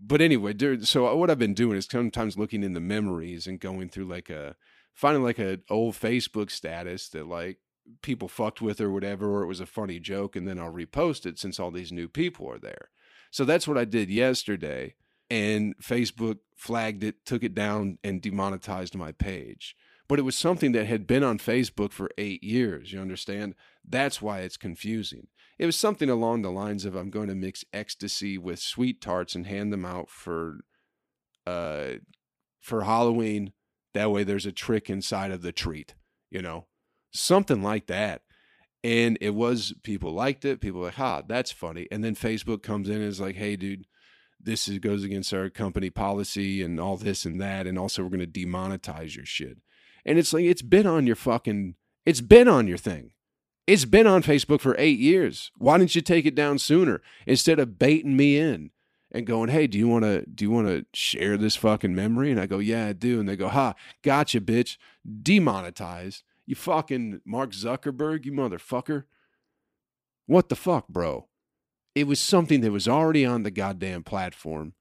but 0.00 0.20
anyway, 0.20 0.52
dude, 0.52 0.86
so 0.86 1.14
what 1.16 1.30
I've 1.30 1.38
been 1.38 1.54
doing 1.54 1.76
is 1.76 1.86
sometimes 1.90 2.36
looking 2.36 2.62
in 2.62 2.72
the 2.72 2.80
memories 2.80 3.46
and 3.46 3.60
going 3.60 3.88
through 3.88 4.06
like 4.06 4.30
a 4.30 4.56
finding 4.92 5.22
like 5.22 5.38
an 5.38 5.62
old 5.70 5.94
Facebook 5.94 6.50
status 6.50 7.08
that 7.10 7.26
like 7.26 7.58
people 8.02 8.28
fucked 8.28 8.62
with 8.62 8.80
or 8.80 8.90
whatever, 8.90 9.34
or 9.34 9.42
it 9.42 9.48
was 9.48 9.60
a 9.60 9.66
funny 9.66 9.98
joke, 9.98 10.36
and 10.36 10.46
then 10.46 10.58
I'll 10.58 10.72
repost 10.72 11.26
it 11.26 11.38
since 11.38 11.58
all 11.58 11.70
these 11.70 11.92
new 11.92 12.08
people 12.08 12.48
are 12.50 12.58
there. 12.58 12.90
So 13.30 13.44
that's 13.44 13.66
what 13.66 13.78
I 13.78 13.84
did 13.84 14.10
yesterday, 14.10 14.94
and 15.30 15.76
Facebook 15.78 16.38
flagged 16.56 17.02
it, 17.04 17.24
took 17.24 17.42
it 17.42 17.54
down, 17.54 17.98
and 18.04 18.22
demonetized 18.22 18.94
my 18.94 19.12
page. 19.12 19.76
But 20.08 20.18
it 20.18 20.22
was 20.22 20.36
something 20.36 20.72
that 20.72 20.86
had 20.86 21.06
been 21.06 21.24
on 21.24 21.38
Facebook 21.38 21.92
for 21.92 22.10
eight 22.18 22.44
years. 22.44 22.92
You 22.92 23.00
understand? 23.00 23.54
That's 23.86 24.20
why 24.20 24.40
it's 24.40 24.56
confusing. 24.56 25.28
It 25.58 25.66
was 25.66 25.76
something 25.76 26.10
along 26.10 26.42
the 26.42 26.50
lines 26.50 26.84
of 26.84 26.94
I'm 26.94 27.10
going 27.10 27.28
to 27.28 27.34
mix 27.34 27.64
ecstasy 27.72 28.36
with 28.36 28.58
sweet 28.58 29.00
tarts 29.00 29.34
and 29.34 29.46
hand 29.46 29.72
them 29.72 29.84
out 29.84 30.10
for 30.10 30.58
uh 31.46 31.94
for 32.60 32.84
Halloween. 32.84 33.52
That 33.94 34.10
way 34.10 34.24
there's 34.24 34.46
a 34.46 34.52
trick 34.52 34.90
inside 34.90 35.30
of 35.30 35.42
the 35.42 35.52
treat, 35.52 35.94
you 36.30 36.42
know. 36.42 36.66
Something 37.12 37.62
like 37.62 37.86
that. 37.86 38.22
And 38.82 39.16
it 39.20 39.30
was 39.30 39.72
people 39.82 40.12
liked 40.12 40.44
it. 40.44 40.60
People 40.60 40.80
were 40.80 40.86
like, 40.86 40.96
ha, 40.96 41.22
that's 41.26 41.52
funny. 41.52 41.86
And 41.90 42.02
then 42.02 42.14
Facebook 42.14 42.62
comes 42.62 42.88
in 42.88 42.96
and 42.96 43.04
is 43.04 43.20
like, 43.20 43.36
hey, 43.36 43.56
dude, 43.56 43.86
this 44.44 44.68
is, 44.68 44.78
goes 44.78 45.04
against 45.04 45.32
our 45.34 45.50
company 45.50 45.90
policy 45.90 46.62
and 46.62 46.78
all 46.78 46.96
this 46.96 47.24
and 47.24 47.40
that. 47.40 47.66
And 47.66 47.78
also, 47.78 48.02
we're 48.02 48.10
going 48.10 48.20
to 48.20 48.26
demonetize 48.26 49.16
your 49.16 49.26
shit. 49.26 49.58
And 50.04 50.18
it's 50.18 50.32
like, 50.32 50.44
it's 50.44 50.62
been 50.62 50.86
on 50.86 51.06
your 51.06 51.16
fucking, 51.16 51.74
it's 52.04 52.20
been 52.20 52.48
on 52.48 52.68
your 52.68 52.78
thing. 52.78 53.12
It's 53.66 53.86
been 53.86 54.06
on 54.06 54.22
Facebook 54.22 54.60
for 54.60 54.76
eight 54.78 54.98
years. 54.98 55.50
Why 55.56 55.78
didn't 55.78 55.94
you 55.94 56.02
take 56.02 56.26
it 56.26 56.34
down 56.34 56.58
sooner 56.58 57.00
instead 57.26 57.58
of 57.58 57.78
baiting 57.78 58.14
me 58.14 58.36
in 58.36 58.70
and 59.10 59.26
going, 59.26 59.48
"Hey, 59.48 59.66
do 59.66 59.78
you 59.78 59.88
want 59.88 60.04
to 60.04 60.26
do 60.26 60.44
you 60.44 60.50
want 60.50 60.66
to 60.68 60.84
share 60.92 61.38
this 61.38 61.56
fucking 61.56 61.94
memory?" 61.94 62.30
And 62.30 62.38
I 62.38 62.44
go, 62.44 62.58
"Yeah, 62.58 62.88
I 62.88 62.92
do." 62.92 63.20
And 63.20 63.26
they 63.26 63.36
go, 63.36 63.48
"Ha, 63.48 63.74
gotcha, 64.02 64.40
bitch, 64.40 64.76
demonetized. 65.22 66.24
You 66.44 66.56
fucking 66.56 67.22
Mark 67.24 67.52
Zuckerberg, 67.52 68.26
you 68.26 68.32
motherfucker. 68.32 69.04
What 70.26 70.50
the 70.50 70.56
fuck, 70.56 70.88
bro? 70.88 71.28
It 71.94 72.06
was 72.06 72.20
something 72.20 72.60
that 72.62 72.72
was 72.72 72.88
already 72.88 73.24
on 73.24 73.42
the 73.42 73.50
goddamn 73.50 74.02
platform." 74.02 74.74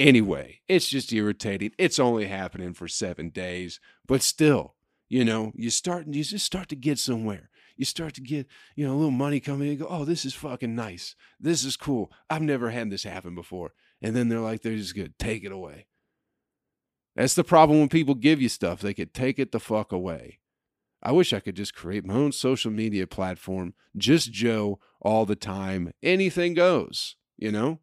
Anyway, 0.00 0.60
it's 0.68 0.88
just 0.88 1.12
irritating. 1.12 1.72
It's 1.78 1.98
only 1.98 2.26
happening 2.26 2.74
for 2.74 2.88
seven 2.88 3.30
days, 3.30 3.78
but 4.06 4.22
still, 4.22 4.74
you 5.08 5.24
know, 5.24 5.52
you 5.54 5.70
start 5.70 6.06
you 6.08 6.24
just 6.24 6.44
start 6.44 6.68
to 6.70 6.76
get 6.76 6.98
somewhere. 6.98 7.50
You 7.76 7.84
start 7.84 8.14
to 8.14 8.20
get, 8.20 8.46
you 8.76 8.86
know, 8.86 8.94
a 8.94 8.96
little 8.96 9.10
money 9.10 9.40
coming 9.40 9.70
in. 9.70 9.78
go, 9.78 9.86
oh, 9.88 10.04
this 10.04 10.24
is 10.24 10.34
fucking 10.34 10.74
nice. 10.74 11.16
This 11.40 11.64
is 11.64 11.76
cool. 11.76 12.12
I've 12.30 12.42
never 12.42 12.70
had 12.70 12.90
this 12.90 13.02
happen 13.02 13.34
before. 13.34 13.72
And 14.00 14.14
then 14.14 14.28
they're 14.28 14.40
like, 14.40 14.62
they're 14.62 14.76
just 14.76 14.94
good. 14.94 15.18
Take 15.18 15.44
it 15.44 15.52
away. 15.52 15.86
That's 17.16 17.34
the 17.34 17.44
problem 17.44 17.80
when 17.80 17.88
people 17.88 18.14
give 18.14 18.40
you 18.40 18.48
stuff. 18.48 18.80
They 18.80 18.94
could 18.94 19.14
take 19.14 19.38
it 19.38 19.52
the 19.52 19.60
fuck 19.60 19.92
away. 19.92 20.38
I 21.04 21.12
wish 21.12 21.32
I 21.32 21.40
could 21.40 21.56
just 21.56 21.74
create 21.74 22.06
my 22.06 22.14
own 22.14 22.32
social 22.32 22.70
media 22.70 23.06
platform, 23.06 23.74
just 23.96 24.32
Joe 24.32 24.80
all 25.02 25.26
the 25.26 25.36
time. 25.36 25.92
Anything 26.02 26.54
goes, 26.54 27.16
you 27.36 27.52
know? 27.52 27.80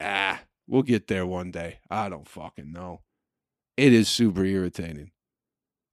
Ah, 0.00 0.42
we'll 0.66 0.82
get 0.82 1.08
there 1.08 1.26
one 1.26 1.50
day. 1.50 1.80
I 1.90 2.08
don't 2.08 2.26
fucking 2.26 2.72
know. 2.72 3.02
It 3.76 3.92
is 3.92 4.08
super 4.08 4.44
irritating 4.44 5.10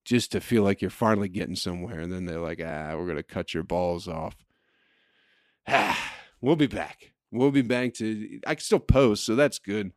just 0.06 0.32
to 0.32 0.42
feel 0.42 0.64
like 0.64 0.82
you're 0.82 0.90
finally 0.90 1.30
getting 1.30 1.56
somewhere. 1.56 2.00
And 2.00 2.12
then 2.12 2.26
they're 2.26 2.40
like, 2.40 2.62
ah, 2.66 2.96
we're 2.96 3.06
going 3.06 3.18
to 3.18 3.24
cut 3.24 3.54
your 3.54 3.64
balls 3.64 4.08
off. 4.08 4.36
Ah, 5.68 6.14
we'll 6.42 6.56
be 6.56 6.68
back. 6.68 7.14
We'll 7.32 7.52
be 7.52 7.62
back 7.62 7.94
to, 7.96 8.40
I 8.48 8.56
can 8.56 8.64
still 8.64 8.80
post, 8.80 9.26
so 9.26 9.36
that's 9.36 9.60
good. 9.60 9.92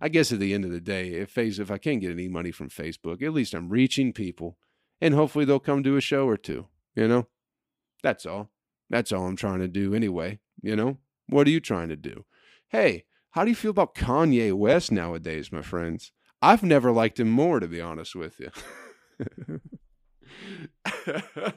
I 0.00 0.08
guess 0.08 0.32
at 0.32 0.38
the 0.38 0.54
end 0.54 0.64
of 0.64 0.70
the 0.70 0.80
day, 0.80 1.10
if 1.10 1.36
if 1.36 1.70
I 1.70 1.78
can't 1.78 2.00
get 2.00 2.12
any 2.12 2.28
money 2.28 2.52
from 2.52 2.70
Facebook, 2.70 3.20
at 3.20 3.32
least 3.32 3.52
I'm 3.52 3.68
reaching 3.68 4.12
people, 4.12 4.56
and 5.00 5.14
hopefully 5.14 5.44
they'll 5.44 5.60
come 5.60 5.82
to 5.82 5.96
a 5.96 6.00
show 6.00 6.26
or 6.26 6.36
two. 6.36 6.66
You 6.94 7.08
know, 7.08 7.26
that's 8.02 8.26
all. 8.26 8.50
That's 8.90 9.12
all 9.12 9.26
I'm 9.26 9.36
trying 9.36 9.60
to 9.60 9.68
do 9.68 9.94
anyway. 9.94 10.38
You 10.62 10.76
know, 10.76 10.98
what 11.28 11.46
are 11.46 11.50
you 11.50 11.60
trying 11.60 11.88
to 11.88 11.96
do? 11.96 12.24
Hey, 12.68 13.04
how 13.30 13.44
do 13.44 13.50
you 13.50 13.56
feel 13.56 13.70
about 13.70 13.94
Kanye 13.94 14.52
West 14.52 14.90
nowadays, 14.90 15.52
my 15.52 15.62
friends? 15.62 16.12
I've 16.40 16.62
never 16.62 16.92
liked 16.92 17.20
him 17.20 17.30
more, 17.30 17.60
to 17.60 17.68
be 17.68 17.80
honest 17.80 18.14
with 18.14 18.40
you. 18.40 18.50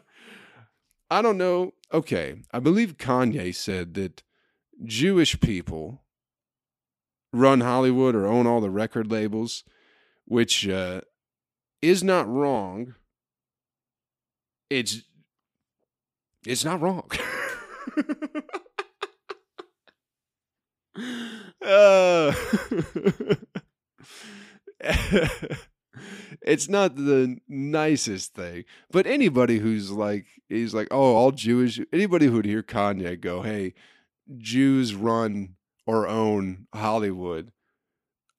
I 1.10 1.22
don't 1.22 1.38
know. 1.38 1.74
Okay. 1.94 2.36
I 2.52 2.60
believe 2.60 2.98
Kanye 2.98 3.54
said 3.54 3.94
that 3.96 4.24
Jewish 4.84 5.40
people 5.40 6.04
run 7.34 7.62
Hollywood 7.62 8.16
or 8.16 8.26
own 8.26 8.48
all 8.48 8.62
the 8.62 8.70
record 8.70 9.12
labels, 9.12 9.64
which 10.26 10.68
uh, 10.68 11.02
is 11.82 12.04
not 12.04 12.28
wrong. 12.28 12.96
It's 14.72 15.02
it's 16.46 16.64
not 16.64 16.80
wrong. 16.80 17.12
uh, 21.62 22.34
it's 26.42 26.70
not 26.70 26.96
the 26.96 27.38
nicest 27.50 28.34
thing. 28.34 28.64
But 28.90 29.08
anybody 29.08 29.60
who's 29.60 29.92
like, 29.92 30.26
he's 30.48 30.74
like, 30.74 30.88
oh, 30.90 31.16
all 31.16 31.32
Jewish, 31.32 31.82
anybody 31.92 32.28
who'd 32.28 32.46
hear 32.46 32.64
Kanye 32.64 33.20
go, 33.20 33.42
hey, 33.42 33.74
Jews 34.38 34.96
run 34.96 35.56
or 35.86 36.08
own 36.08 36.68
Hollywood. 36.74 37.52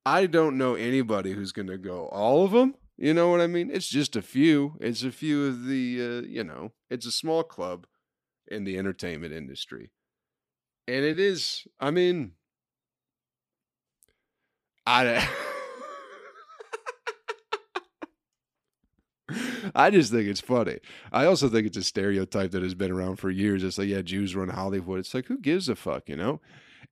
I 0.06 0.24
don't 0.24 0.56
know 0.56 0.76
anybody 0.76 1.34
who's 1.34 1.52
going 1.52 1.68
to 1.68 1.76
go, 1.76 2.06
all 2.06 2.46
of 2.46 2.52
them? 2.52 2.74
You 3.02 3.12
know 3.12 3.28
what 3.30 3.40
I 3.40 3.48
mean? 3.48 3.68
It's 3.68 3.88
just 3.88 4.14
a 4.14 4.22
few. 4.22 4.76
It's 4.80 5.02
a 5.02 5.10
few 5.10 5.46
of 5.46 5.64
the, 5.64 6.00
uh, 6.00 6.22
you 6.24 6.44
know, 6.44 6.70
it's 6.88 7.04
a 7.04 7.10
small 7.10 7.42
club 7.42 7.88
in 8.46 8.62
the 8.62 8.78
entertainment 8.78 9.32
industry. 9.32 9.90
And 10.86 11.04
it 11.04 11.18
is, 11.18 11.66
I 11.80 11.90
mean, 11.90 12.34
I. 14.86 15.28
I 19.74 19.90
just 19.90 20.12
think 20.12 20.28
it's 20.28 20.40
funny. 20.40 20.78
I 21.10 21.24
also 21.24 21.48
think 21.48 21.66
it's 21.66 21.76
a 21.76 21.82
stereotype 21.82 22.52
that 22.52 22.62
has 22.62 22.74
been 22.74 22.92
around 22.92 23.16
for 23.16 23.30
years. 23.30 23.64
It's 23.64 23.78
like, 23.78 23.88
yeah, 23.88 24.02
Jews 24.02 24.36
run 24.36 24.50
Hollywood. 24.50 25.00
It's 25.00 25.12
like, 25.12 25.26
who 25.26 25.38
gives 25.38 25.68
a 25.68 25.74
fuck, 25.74 26.08
you 26.08 26.14
know? 26.14 26.40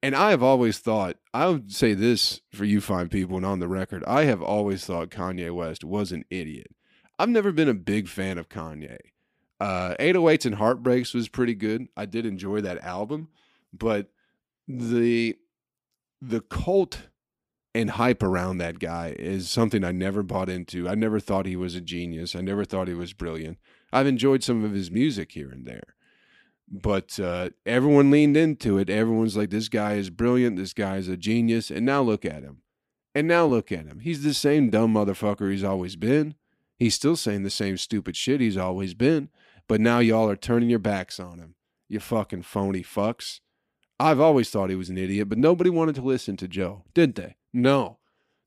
And 0.02 0.14
I 0.14 0.30
have 0.30 0.42
always 0.42 0.78
thought, 0.78 1.16
I 1.34 1.46
would 1.48 1.72
say 1.72 1.92
this 1.92 2.40
for 2.52 2.64
you 2.64 2.80
fine 2.80 3.08
people 3.08 3.36
and 3.36 3.44
on 3.44 3.60
the 3.60 3.68
record, 3.68 4.02
I 4.06 4.24
have 4.24 4.40
always 4.40 4.84
thought 4.84 5.10
Kanye 5.10 5.54
West 5.54 5.84
was 5.84 6.10
an 6.10 6.24
idiot. 6.30 6.74
I've 7.18 7.28
never 7.28 7.52
been 7.52 7.68
a 7.68 7.74
big 7.74 8.08
fan 8.08 8.38
of 8.38 8.48
Kanye. 8.48 8.96
Uh, 9.60 9.94
808s 10.00 10.46
and 10.46 10.54
Heartbreaks 10.54 11.12
was 11.12 11.28
pretty 11.28 11.54
good. 11.54 11.88
I 11.94 12.06
did 12.06 12.24
enjoy 12.24 12.62
that 12.62 12.82
album, 12.82 13.28
but 13.74 14.10
the 14.66 15.36
the 16.22 16.40
cult 16.40 17.08
and 17.74 17.90
hype 17.90 18.22
around 18.22 18.58
that 18.58 18.78
guy 18.78 19.14
is 19.18 19.50
something 19.50 19.84
I 19.84 19.92
never 19.92 20.22
bought 20.22 20.48
into. 20.48 20.88
I 20.88 20.94
never 20.94 21.20
thought 21.20 21.46
he 21.46 21.56
was 21.56 21.74
a 21.74 21.80
genius. 21.80 22.34
I 22.34 22.40
never 22.40 22.64
thought 22.64 22.88
he 22.88 22.94
was 22.94 23.12
brilliant. 23.12 23.58
I've 23.92 24.06
enjoyed 24.06 24.42
some 24.42 24.64
of 24.64 24.72
his 24.72 24.90
music 24.90 25.32
here 25.32 25.50
and 25.50 25.66
there. 25.66 25.94
But 26.70 27.18
uh, 27.18 27.50
everyone 27.66 28.10
leaned 28.10 28.36
into 28.36 28.78
it. 28.78 28.88
Everyone's 28.88 29.36
like, 29.36 29.50
this 29.50 29.68
guy 29.68 29.94
is 29.94 30.08
brilliant. 30.08 30.56
This 30.56 30.72
guy 30.72 30.98
is 30.98 31.08
a 31.08 31.16
genius. 31.16 31.70
And 31.70 31.84
now 31.84 32.00
look 32.02 32.24
at 32.24 32.42
him. 32.42 32.62
And 33.14 33.26
now 33.26 33.44
look 33.44 33.72
at 33.72 33.86
him. 33.86 34.00
He's 34.00 34.22
the 34.22 34.34
same 34.34 34.70
dumb 34.70 34.94
motherfucker 34.94 35.50
he's 35.50 35.64
always 35.64 35.96
been. 35.96 36.34
He's 36.78 36.94
still 36.94 37.16
saying 37.16 37.42
the 37.42 37.50
same 37.50 37.76
stupid 37.76 38.16
shit 38.16 38.40
he's 38.40 38.56
always 38.56 38.94
been, 38.94 39.28
but 39.68 39.82
now 39.82 39.98
y'all 39.98 40.30
are 40.30 40.36
turning 40.36 40.70
your 40.70 40.78
backs 40.78 41.20
on 41.20 41.38
him. 41.38 41.54
You 41.88 42.00
fucking 42.00 42.42
phony 42.42 42.82
fucks. 42.82 43.40
I've 43.98 44.18
always 44.18 44.48
thought 44.48 44.70
he 44.70 44.76
was 44.76 44.88
an 44.88 44.96
idiot, 44.96 45.28
but 45.28 45.36
nobody 45.36 45.68
wanted 45.68 45.96
to 45.96 46.02
listen 46.02 46.38
to 46.38 46.48
Joe, 46.48 46.84
didn't 46.94 47.16
they? 47.16 47.36
No. 47.52 47.98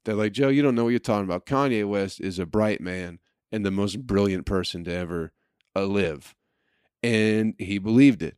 They're 0.03 0.15
like, 0.15 0.31
Joe, 0.31 0.47
you 0.47 0.63
don't 0.63 0.73
know 0.73 0.85
what 0.85 0.89
you're 0.89 0.99
talking 0.99 1.25
about. 1.25 1.45
Kanye 1.45 1.87
West 1.87 2.19
is 2.21 2.39
a 2.39 2.47
bright 2.47 2.81
man 2.81 3.19
and 3.51 3.63
the 3.63 3.69
most 3.69 4.07
brilliant 4.07 4.47
person 4.47 4.83
to 4.85 4.91
ever 4.91 5.31
uh, 5.75 5.83
live. 5.83 6.33
And 7.03 7.53
he 7.57 7.77
believed 7.77 8.23
it. 8.23 8.37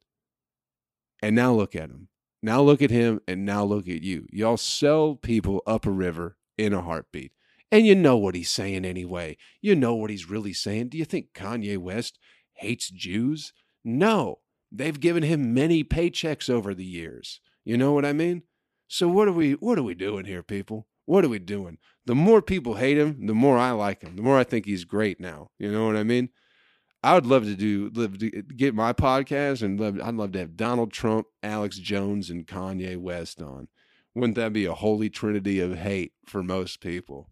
And 1.21 1.35
now 1.35 1.53
look 1.53 1.75
at 1.75 1.89
him. 1.89 2.09
Now 2.41 2.61
look 2.61 2.81
at 2.81 2.91
him, 2.91 3.21
and 3.27 3.45
now 3.45 3.63
look 3.63 3.87
at 3.87 4.01
you. 4.03 4.27
Y'all 4.31 4.57
sell 4.57 5.15
people 5.15 5.63
up 5.65 5.85
a 5.85 5.91
river 5.91 6.37
in 6.57 6.73
a 6.73 6.81
heartbeat. 6.81 7.31
And 7.71 7.85
you 7.85 7.95
know 7.95 8.17
what 8.17 8.35
he's 8.35 8.49
saying 8.49 8.85
anyway. 8.85 9.37
You 9.61 9.75
know 9.75 9.95
what 9.95 10.09
he's 10.09 10.29
really 10.29 10.53
saying. 10.53 10.89
Do 10.89 10.97
you 10.97 11.05
think 11.05 11.33
Kanye 11.33 11.77
West 11.77 12.19
hates 12.53 12.89
Jews? 12.89 13.53
No. 13.83 14.39
They've 14.71 14.99
given 14.99 15.23
him 15.23 15.53
many 15.53 15.83
paychecks 15.83 16.49
over 16.49 16.73
the 16.73 16.85
years. 16.85 17.39
You 17.63 17.77
know 17.77 17.93
what 17.93 18.05
I 18.05 18.13
mean? 18.13 18.43
So 18.87 19.07
what 19.07 19.27
are 19.27 19.33
we 19.33 19.53
what 19.53 19.79
are 19.79 19.83
we 19.83 19.95
doing 19.95 20.25
here, 20.25 20.43
people? 20.43 20.87
What 21.05 21.25
are 21.25 21.29
we 21.29 21.39
doing? 21.39 21.77
The 22.05 22.15
more 22.15 22.41
people 22.41 22.75
hate 22.75 22.97
him, 22.97 23.25
the 23.25 23.33
more 23.33 23.57
I 23.57 23.71
like 23.71 24.01
him. 24.01 24.15
The 24.15 24.21
more 24.21 24.37
I 24.37 24.43
think 24.43 24.65
he's 24.65 24.85
great 24.85 25.19
now. 25.19 25.49
You 25.57 25.71
know 25.71 25.85
what 25.85 25.95
I 25.95 26.03
mean? 26.03 26.29
I 27.05 27.13
would 27.13 27.27
love 27.27 27.43
to 27.43 27.55
do 27.55 27.91
live 27.93 28.17
to 28.17 28.31
get 28.31 28.73
my 28.73 28.91
podcast 28.91 29.61
and 29.61 29.79
love, 29.79 29.99
I'd 30.03 30.15
love 30.15 30.31
to 30.31 30.39
have 30.39 30.57
Donald 30.57 30.91
Trump, 30.91 31.27
Alex 31.43 31.77
Jones, 31.77 32.31
and 32.31 32.47
Kanye 32.47 32.97
West 32.97 33.43
on. 33.43 33.67
Wouldn't 34.15 34.35
that 34.37 34.53
be 34.53 34.65
a 34.65 34.73
holy 34.73 35.11
trinity 35.11 35.59
of 35.59 35.77
hate 35.77 36.13
for 36.25 36.41
most 36.41 36.81
people? 36.81 37.29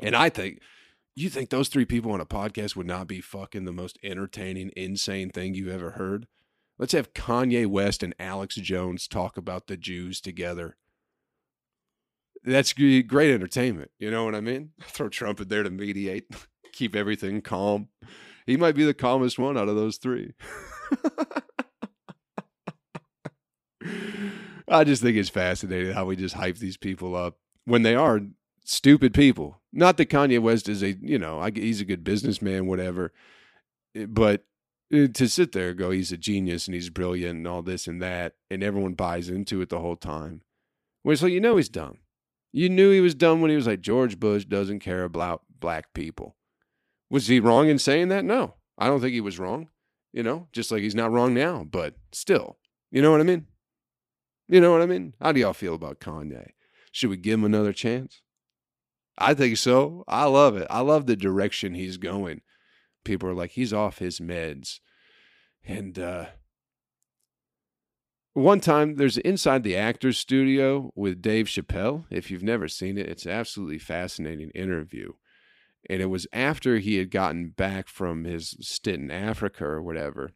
And 0.00 0.16
I 0.16 0.30
think 0.30 0.58
you 1.14 1.30
think 1.30 1.50
those 1.50 1.68
three 1.68 1.84
people 1.84 2.10
on 2.10 2.20
a 2.20 2.26
podcast 2.26 2.74
would 2.74 2.88
not 2.88 3.06
be 3.06 3.20
fucking 3.20 3.66
the 3.66 3.72
most 3.72 4.00
entertaining, 4.02 4.72
insane 4.76 5.30
thing 5.30 5.54
you've 5.54 5.72
ever 5.72 5.92
heard? 5.92 6.26
Let's 6.76 6.92
have 6.92 7.14
Kanye 7.14 7.68
West 7.68 8.02
and 8.02 8.16
Alex 8.18 8.56
Jones 8.56 9.06
talk 9.06 9.36
about 9.36 9.68
the 9.68 9.76
Jews 9.76 10.20
together. 10.20 10.76
That's 12.42 12.72
great 12.72 13.32
entertainment. 13.32 13.92
You 14.00 14.10
know 14.10 14.24
what 14.24 14.34
I 14.34 14.40
mean? 14.40 14.70
Throw 14.82 15.08
Trump 15.08 15.40
in 15.40 15.46
there 15.46 15.62
to 15.62 15.70
mediate, 15.70 16.34
keep 16.72 16.96
everything 16.96 17.42
calm. 17.42 17.86
He 18.46 18.56
might 18.56 18.74
be 18.74 18.84
the 18.84 18.94
calmest 18.94 19.38
one 19.38 19.56
out 19.56 19.68
of 19.68 19.76
those 19.76 19.96
three. 19.98 20.32
I 24.68 24.84
just 24.84 25.02
think 25.02 25.16
it's 25.16 25.28
fascinating 25.28 25.92
how 25.92 26.06
we 26.06 26.16
just 26.16 26.34
hype 26.34 26.56
these 26.56 26.76
people 26.76 27.14
up 27.14 27.36
when 27.64 27.82
they 27.82 27.94
are 27.94 28.20
stupid 28.64 29.12
people. 29.14 29.60
Not 29.72 29.96
that 29.96 30.08
Kanye 30.08 30.40
West 30.40 30.68
is 30.68 30.82
a, 30.82 30.92
you 31.00 31.18
know, 31.18 31.42
he's 31.54 31.80
a 31.80 31.84
good 31.84 32.04
businessman, 32.04 32.66
whatever. 32.66 33.12
Eh, 33.94 34.06
but 34.08 34.44
eh, 34.92 35.08
to 35.12 35.28
sit 35.28 35.52
there 35.52 35.70
and 35.70 35.78
go, 35.78 35.90
he's 35.90 36.12
a 36.12 36.16
genius 36.16 36.66
and 36.66 36.74
he's 36.74 36.90
brilliant 36.90 37.38
and 37.38 37.46
all 37.46 37.62
this 37.62 37.86
and 37.86 38.00
that, 38.02 38.34
and 38.50 38.62
everyone 38.62 38.94
buys 38.94 39.28
into 39.28 39.60
it 39.60 39.68
the 39.68 39.80
whole 39.80 39.96
time. 39.96 40.42
Well, 41.04 41.16
so 41.16 41.26
you 41.26 41.40
know 41.40 41.56
he's 41.56 41.68
dumb. 41.68 41.98
You 42.52 42.68
knew 42.68 42.90
he 42.90 43.00
was 43.00 43.14
dumb 43.14 43.40
when 43.40 43.50
he 43.50 43.56
was 43.56 43.66
like, 43.66 43.80
George 43.80 44.20
Bush 44.20 44.44
doesn't 44.44 44.80
care 44.80 45.04
about 45.04 45.42
black 45.58 45.94
people. 45.94 46.36
Was 47.12 47.26
he 47.26 47.40
wrong 47.40 47.68
in 47.68 47.78
saying 47.78 48.08
that? 48.08 48.24
No, 48.24 48.54
I 48.78 48.86
don't 48.86 49.02
think 49.02 49.12
he 49.12 49.20
was 49.20 49.38
wrong. 49.38 49.68
You 50.14 50.22
know, 50.22 50.48
just 50.50 50.72
like 50.72 50.80
he's 50.80 50.94
not 50.94 51.12
wrong 51.12 51.34
now, 51.34 51.62
but 51.62 51.94
still, 52.10 52.56
you 52.90 53.02
know 53.02 53.10
what 53.10 53.20
I 53.20 53.24
mean? 53.24 53.48
You 54.48 54.62
know 54.62 54.72
what 54.72 54.80
I 54.80 54.86
mean? 54.86 55.12
How 55.20 55.32
do 55.32 55.40
y'all 55.40 55.52
feel 55.52 55.74
about 55.74 56.00
Kanye? 56.00 56.52
Should 56.90 57.10
we 57.10 57.18
give 57.18 57.34
him 57.34 57.44
another 57.44 57.74
chance? 57.74 58.22
I 59.18 59.34
think 59.34 59.58
so. 59.58 60.04
I 60.08 60.24
love 60.24 60.56
it. 60.56 60.66
I 60.70 60.80
love 60.80 61.04
the 61.04 61.14
direction 61.14 61.74
he's 61.74 61.98
going. 61.98 62.40
People 63.04 63.28
are 63.28 63.34
like, 63.34 63.50
he's 63.50 63.74
off 63.74 63.98
his 63.98 64.18
meds. 64.18 64.80
And 65.66 65.98
uh, 65.98 66.26
one 68.32 68.60
time, 68.60 68.96
there's 68.96 69.18
Inside 69.18 69.64
the 69.64 69.76
Actors 69.76 70.16
Studio 70.16 70.92
with 70.94 71.20
Dave 71.20 71.46
Chappelle. 71.46 72.06
If 72.08 72.30
you've 72.30 72.42
never 72.42 72.68
seen 72.68 72.96
it, 72.96 73.08
it's 73.08 73.26
absolutely 73.26 73.78
fascinating 73.78 74.50
interview. 74.54 75.12
And 75.90 76.00
it 76.00 76.06
was 76.06 76.26
after 76.32 76.78
he 76.78 76.96
had 76.96 77.10
gotten 77.10 77.48
back 77.48 77.88
from 77.88 78.24
his 78.24 78.56
stint 78.60 79.02
in 79.02 79.10
Africa 79.10 79.64
or 79.64 79.82
whatever. 79.82 80.30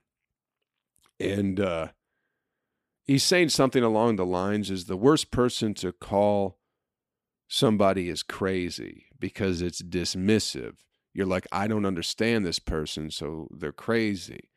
And 1.21 1.61
uh, 1.61 1.89
he's 3.05 3.23
saying 3.23 3.51
something 3.51 3.83
along 3.83 4.17
the 4.17 4.27
lines 4.27 4.71
is 4.71 4.85
the 4.85 4.97
worst 4.97 5.31
person 5.31 5.73
to 5.75 5.93
call 5.93 6.59
somebody 7.49 8.09
is 8.09 8.23
crazy 8.23 9.07
because 9.19 9.63
it's 9.63 9.83
dismissive. 9.83 10.75
You're 11.15 11.27
like, 11.27 11.47
I 11.51 11.67
don't 11.67 11.87
understand 11.87 12.45
this 12.45 12.59
person, 12.59 13.11
so 13.11 13.49
they're 13.51 13.73
crazy. 13.73 14.51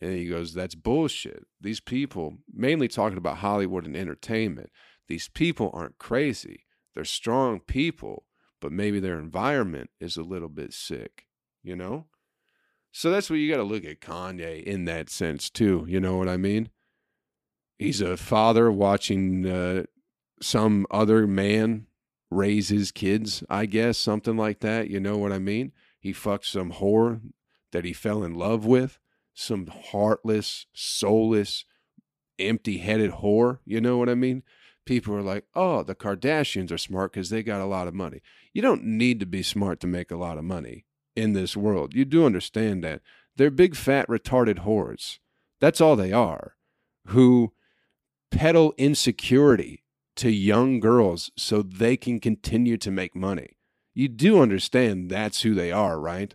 And 0.00 0.12
he 0.12 0.28
goes, 0.28 0.52
That's 0.52 0.74
bullshit. 0.74 1.46
These 1.60 1.80
people, 1.80 2.38
mainly 2.52 2.88
talking 2.88 3.16
about 3.16 3.38
Hollywood 3.38 3.86
and 3.86 3.96
entertainment, 3.96 4.70
these 5.08 5.28
people 5.28 5.70
aren't 5.72 5.98
crazy. 5.98 6.64
They're 6.94 7.04
strong 7.04 7.60
people, 7.60 8.24
but 8.66 8.72
maybe 8.72 8.98
their 8.98 9.20
environment 9.20 9.90
is 10.00 10.16
a 10.16 10.24
little 10.24 10.48
bit 10.48 10.72
sick, 10.72 11.24
you 11.62 11.76
know? 11.76 12.06
So 12.90 13.12
that's 13.12 13.30
what 13.30 13.36
you 13.36 13.48
got 13.48 13.58
to 13.58 13.62
look 13.62 13.84
at 13.84 14.00
Kanye 14.00 14.60
in 14.60 14.86
that 14.86 15.08
sense, 15.08 15.48
too. 15.48 15.86
You 15.88 16.00
know 16.00 16.16
what 16.16 16.28
I 16.28 16.36
mean? 16.36 16.70
He's 17.78 18.00
a 18.00 18.16
father 18.16 18.72
watching 18.72 19.46
uh, 19.46 19.84
some 20.42 20.84
other 20.90 21.28
man 21.28 21.86
raise 22.28 22.70
his 22.70 22.90
kids, 22.90 23.44
I 23.48 23.66
guess, 23.66 23.98
something 23.98 24.36
like 24.36 24.58
that. 24.60 24.90
You 24.90 24.98
know 24.98 25.16
what 25.16 25.30
I 25.30 25.38
mean? 25.38 25.70
He 26.00 26.12
fucked 26.12 26.46
some 26.46 26.72
whore 26.72 27.20
that 27.70 27.84
he 27.84 27.92
fell 27.92 28.24
in 28.24 28.34
love 28.34 28.66
with, 28.66 28.98
some 29.32 29.68
heartless, 29.68 30.66
soulless, 30.72 31.64
empty 32.36 32.78
headed 32.78 33.12
whore. 33.12 33.60
You 33.64 33.80
know 33.80 33.96
what 33.96 34.08
I 34.08 34.16
mean? 34.16 34.42
People 34.86 35.14
are 35.14 35.22
like, 35.22 35.44
oh, 35.54 35.82
the 35.82 35.94
Kardashians 35.94 36.72
are 36.72 36.78
smart 36.78 37.12
because 37.12 37.28
they 37.28 37.42
got 37.42 37.60
a 37.60 37.66
lot 37.66 37.88
of 37.88 37.94
money. 37.94 38.22
You 38.54 38.62
don't 38.62 38.84
need 38.84 39.20
to 39.20 39.26
be 39.26 39.42
smart 39.42 39.80
to 39.80 39.86
make 39.86 40.10
a 40.10 40.16
lot 40.16 40.38
of 40.38 40.44
money 40.44 40.86
in 41.14 41.32
this 41.32 41.56
world. 41.56 41.92
You 41.92 42.04
do 42.04 42.24
understand 42.24 42.82
that. 42.84 43.02
They're 43.36 43.50
big, 43.50 43.76
fat, 43.76 44.08
retarded 44.08 44.60
whores. 44.60 45.18
That's 45.60 45.80
all 45.80 45.96
they 45.96 46.12
are, 46.12 46.54
who 47.08 47.52
peddle 48.30 48.74
insecurity 48.78 49.84
to 50.16 50.30
young 50.30 50.80
girls 50.80 51.30
so 51.36 51.62
they 51.62 51.96
can 51.96 52.20
continue 52.20 52.76
to 52.78 52.90
make 52.90 53.14
money. 53.14 53.58
You 53.94 54.08
do 54.08 54.40
understand 54.40 55.10
that's 55.10 55.42
who 55.42 55.54
they 55.54 55.72
are, 55.72 55.98
right? 56.00 56.34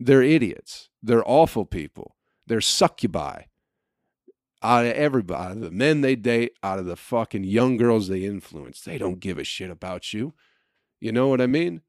They're 0.00 0.22
idiots. 0.22 0.88
They're 1.02 1.28
awful 1.28 1.64
people. 1.64 2.16
They're 2.46 2.60
succubi. 2.60 3.42
Out 4.62 4.86
of 4.86 4.92
everybody, 4.92 5.44
out 5.44 5.50
of 5.52 5.60
the 5.60 5.70
men 5.70 6.02
they 6.02 6.14
date, 6.14 6.52
out 6.62 6.78
of 6.78 6.86
the 6.86 6.96
fucking 6.96 7.44
young 7.44 7.76
girls 7.76 8.08
they 8.08 8.24
influence, 8.24 8.80
they 8.80 8.96
don't 8.96 9.20
give 9.20 9.38
a 9.38 9.44
shit 9.44 9.70
about 9.70 10.12
you. 10.12 10.34
You 11.00 11.10
know 11.10 11.28
what 11.28 11.40
I 11.40 11.46
mean? 11.48 11.82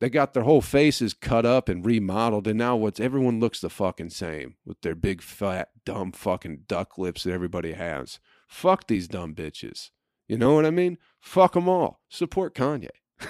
They 0.00 0.08
got 0.08 0.32
their 0.32 0.44
whole 0.44 0.62
faces 0.62 1.12
cut 1.12 1.44
up 1.44 1.68
and 1.68 1.84
remodeled, 1.84 2.46
and 2.46 2.58
now 2.58 2.74
what's 2.74 3.00
everyone 3.00 3.38
looks 3.38 3.60
the 3.60 3.68
fucking 3.68 4.10
same 4.10 4.56
with 4.64 4.80
their 4.80 4.94
big 4.94 5.20
fat 5.20 5.68
dumb 5.84 6.12
fucking 6.12 6.64
duck 6.66 6.96
lips 6.96 7.24
that 7.24 7.32
everybody 7.32 7.72
has. 7.72 8.18
Fuck 8.48 8.86
these 8.86 9.08
dumb 9.08 9.34
bitches. 9.34 9.90
You 10.26 10.38
know 10.38 10.54
what 10.54 10.64
I 10.64 10.70
mean? 10.70 10.96
Fuck 11.20 11.52
them 11.52 11.68
all. 11.68 12.00
Support 12.08 12.54
Kanye. 12.54 12.88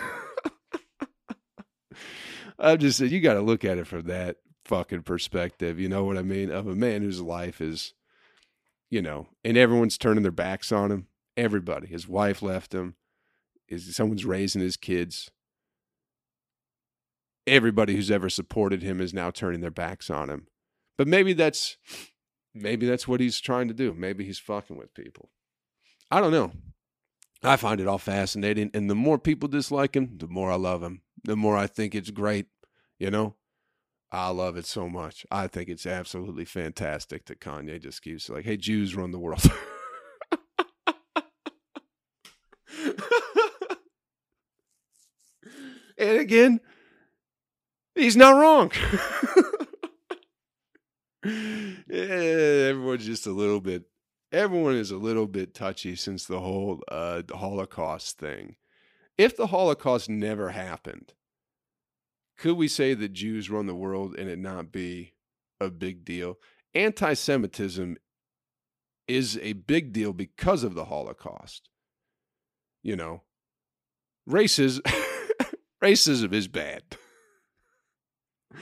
I'm 2.58 2.78
just 2.78 2.98
saying, 2.98 3.10
you 3.10 3.20
got 3.20 3.34
to 3.34 3.40
look 3.40 3.64
at 3.64 3.78
it 3.78 3.86
from 3.86 4.02
that 4.02 4.36
fucking 4.64 5.02
perspective. 5.02 5.80
You 5.80 5.88
know 5.88 6.04
what 6.04 6.18
I 6.18 6.22
mean? 6.22 6.50
Of 6.50 6.68
a 6.68 6.76
man 6.76 7.02
whose 7.02 7.20
life 7.20 7.60
is, 7.60 7.94
you 8.90 9.00
know, 9.00 9.28
and 9.44 9.56
everyone's 9.56 9.96
turning 9.96 10.22
their 10.22 10.32
backs 10.32 10.72
on 10.72 10.90
him. 10.90 11.06
Everybody. 11.36 11.86
His 11.86 12.08
wife 12.08 12.42
left 12.42 12.74
him. 12.74 12.96
Is 13.68 13.94
someone's 13.94 14.24
raising 14.24 14.60
his 14.60 14.76
kids. 14.76 15.30
Everybody 17.46 17.94
who's 17.94 18.10
ever 18.10 18.28
supported 18.28 18.82
him 18.82 19.00
is 19.00 19.14
now 19.14 19.30
turning 19.30 19.60
their 19.60 19.70
backs 19.70 20.10
on 20.10 20.28
him. 20.28 20.48
But 20.98 21.06
maybe 21.06 21.32
that's 21.32 21.78
maybe 22.52 22.86
that's 22.86 23.06
what 23.06 23.20
he's 23.20 23.40
trying 23.40 23.68
to 23.68 23.74
do. 23.74 23.94
Maybe 23.96 24.24
he's 24.24 24.40
fucking 24.40 24.76
with 24.76 24.92
people. 24.92 25.30
I 26.10 26.20
don't 26.20 26.32
know. 26.32 26.52
I 27.42 27.56
find 27.56 27.80
it 27.80 27.86
all 27.86 27.98
fascinating. 27.98 28.70
And 28.74 28.90
the 28.90 28.94
more 28.94 29.18
people 29.18 29.48
dislike 29.48 29.96
him, 29.96 30.18
the 30.18 30.26
more 30.26 30.50
I 30.50 30.56
love 30.56 30.82
him. 30.82 31.02
The 31.24 31.36
more 31.36 31.56
I 31.56 31.66
think 31.66 31.94
it's 31.94 32.10
great. 32.10 32.46
You 32.98 33.10
know, 33.10 33.36
I 34.12 34.30
love 34.30 34.56
it 34.56 34.66
so 34.66 34.88
much. 34.88 35.24
I 35.30 35.46
think 35.46 35.68
it's 35.68 35.86
absolutely 35.86 36.44
fantastic 36.44 37.26
that 37.26 37.40
Kanye 37.40 37.80
just 37.80 38.02
keeps 38.02 38.28
like, 38.28 38.44
hey, 38.44 38.56
Jews 38.56 38.96
run 38.96 39.12
the 39.12 39.18
world. 39.18 39.44
and 45.98 46.18
again, 46.18 46.60
he's 47.94 48.16
not 48.16 48.32
wrong. 48.32 48.72
everyone's 51.90 53.04
just 53.04 53.26
a 53.26 53.30
little 53.30 53.60
bit 53.60 53.84
everyone 54.32 54.74
is 54.74 54.90
a 54.90 54.96
little 54.96 55.26
bit 55.26 55.54
touchy 55.54 55.96
since 55.96 56.24
the 56.24 56.40
whole 56.40 56.82
uh, 56.88 57.22
the 57.26 57.36
Holocaust 57.36 58.18
thing. 58.18 58.56
If 59.18 59.36
the 59.36 59.48
Holocaust 59.48 60.08
never 60.08 60.50
happened, 60.50 61.12
could 62.40 62.56
we 62.56 62.68
say 62.68 62.94
that 62.94 63.12
Jews 63.12 63.50
run 63.50 63.66
the 63.66 63.74
world 63.74 64.14
and 64.18 64.28
it 64.28 64.38
not 64.38 64.72
be 64.72 65.12
a 65.60 65.68
big 65.70 66.06
deal? 66.06 66.38
Anti 66.74 67.12
Semitism 67.12 67.98
is 69.06 69.38
a 69.42 69.52
big 69.52 69.92
deal 69.92 70.14
because 70.14 70.64
of 70.64 70.74
the 70.74 70.86
Holocaust. 70.86 71.68
You 72.82 72.96
know, 72.96 73.24
racism, 74.26 74.80
racism 75.84 76.32
is 76.32 76.48
bad. 76.48 76.82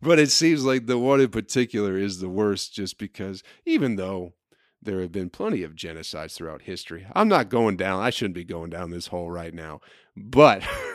but 0.00 0.18
it 0.18 0.30
seems 0.30 0.64
like 0.64 0.86
the 0.86 0.98
one 0.98 1.20
in 1.20 1.28
particular 1.28 1.98
is 1.98 2.20
the 2.20 2.30
worst 2.30 2.72
just 2.72 2.96
because 2.96 3.42
even 3.66 3.96
though 3.96 4.32
there 4.80 5.02
have 5.02 5.12
been 5.12 5.28
plenty 5.28 5.62
of 5.62 5.74
genocides 5.74 6.36
throughout 6.36 6.62
history, 6.62 7.06
I'm 7.14 7.28
not 7.28 7.50
going 7.50 7.76
down, 7.76 8.02
I 8.02 8.08
shouldn't 8.08 8.34
be 8.34 8.44
going 8.44 8.70
down 8.70 8.90
this 8.90 9.08
hole 9.08 9.30
right 9.30 9.52
now. 9.52 9.82
But 10.16 10.62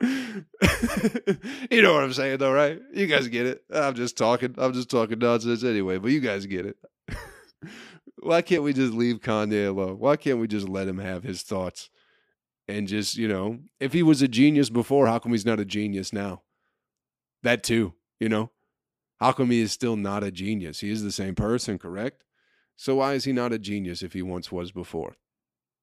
you 1.70 1.82
know 1.82 1.94
what 1.94 2.04
I'm 2.04 2.12
saying, 2.12 2.38
though, 2.38 2.52
right? 2.52 2.80
You 2.92 3.06
guys 3.06 3.26
get 3.28 3.46
it. 3.46 3.64
I'm 3.72 3.94
just 3.94 4.16
talking. 4.16 4.54
I'm 4.58 4.72
just 4.72 4.90
talking 4.90 5.18
nonsense 5.18 5.64
anyway, 5.64 5.98
but 5.98 6.12
you 6.12 6.20
guys 6.20 6.46
get 6.46 6.66
it. 6.66 6.76
Why 8.20 8.42
can't 8.42 8.62
we 8.62 8.72
just 8.72 8.92
leave 8.92 9.20
Kanye 9.20 9.68
alone? 9.68 9.98
Why 9.98 10.16
can't 10.16 10.38
we 10.38 10.46
just 10.46 10.68
let 10.68 10.88
him 10.88 10.98
have 10.98 11.22
his 11.22 11.42
thoughts? 11.42 11.90
And 12.66 12.86
just, 12.86 13.16
you 13.16 13.28
know, 13.28 13.60
if 13.80 13.92
he 13.92 14.02
was 14.02 14.20
a 14.20 14.28
genius 14.28 14.70
before, 14.70 15.06
how 15.06 15.18
come 15.18 15.32
he's 15.32 15.46
not 15.46 15.60
a 15.60 15.64
genius 15.64 16.12
now? 16.12 16.42
That 17.42 17.62
too, 17.62 17.94
you 18.20 18.28
know? 18.28 18.50
How 19.18 19.32
come 19.32 19.50
he 19.50 19.60
is 19.60 19.72
still 19.72 19.96
not 19.96 20.22
a 20.22 20.30
genius? 20.30 20.80
He 20.80 20.90
is 20.90 21.02
the 21.02 21.10
same 21.10 21.34
person, 21.34 21.78
correct? 21.78 22.24
So 22.76 22.96
why 22.96 23.14
is 23.14 23.24
he 23.24 23.32
not 23.32 23.52
a 23.52 23.58
genius 23.58 24.02
if 24.02 24.12
he 24.12 24.22
once 24.22 24.52
was 24.52 24.70
before? 24.70 25.16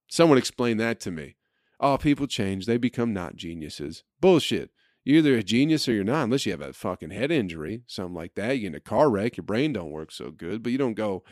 Someone 0.07 0.37
explain 0.37 0.77
that 0.77 0.99
to 1.01 1.11
me. 1.11 1.35
Oh, 1.79 1.97
people 1.97 2.27
change. 2.27 2.65
They 2.65 2.77
become 2.77 3.13
not 3.13 3.35
geniuses. 3.35 4.03
Bullshit. 4.19 4.71
You're 5.03 5.17
either 5.17 5.35
a 5.35 5.43
genius 5.43 5.87
or 5.87 5.93
you're 5.93 6.03
not, 6.03 6.23
unless 6.23 6.45
you 6.45 6.51
have 6.51 6.61
a 6.61 6.73
fucking 6.73 7.11
head 7.11 7.29
injury, 7.29 7.83
something 7.85 8.15
like 8.15 8.33
that. 8.35 8.53
You 8.53 8.61
get 8.61 8.67
in 8.67 8.75
a 8.75 8.79
car 8.79 9.09
wreck, 9.09 9.37
your 9.37 9.43
brain 9.43 9.71
don't 9.71 9.91
work 9.91 10.11
so 10.11 10.31
good, 10.31 10.63
but 10.63 10.71
you 10.71 10.79
don't 10.79 10.95
go, 10.95 11.23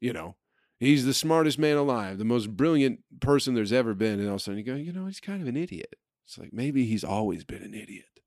you 0.00 0.12
know, 0.12 0.36
he's 0.78 1.06
the 1.06 1.14
smartest 1.14 1.58
man 1.58 1.78
alive, 1.78 2.18
the 2.18 2.26
most 2.26 2.56
brilliant 2.56 3.00
person 3.20 3.54
there's 3.54 3.72
ever 3.72 3.94
been. 3.94 4.20
And 4.20 4.28
all 4.28 4.34
of 4.34 4.40
a 4.40 4.44
sudden 4.44 4.58
you 4.58 4.64
go, 4.64 4.74
you 4.74 4.92
know, 4.92 5.06
he's 5.06 5.20
kind 5.20 5.40
of 5.40 5.48
an 5.48 5.56
idiot. 5.56 5.94
It's 6.26 6.36
like 6.36 6.52
maybe 6.52 6.84
he's 6.84 7.04
always 7.04 7.44
been 7.44 7.62
an 7.62 7.72
idiot. 7.72 8.20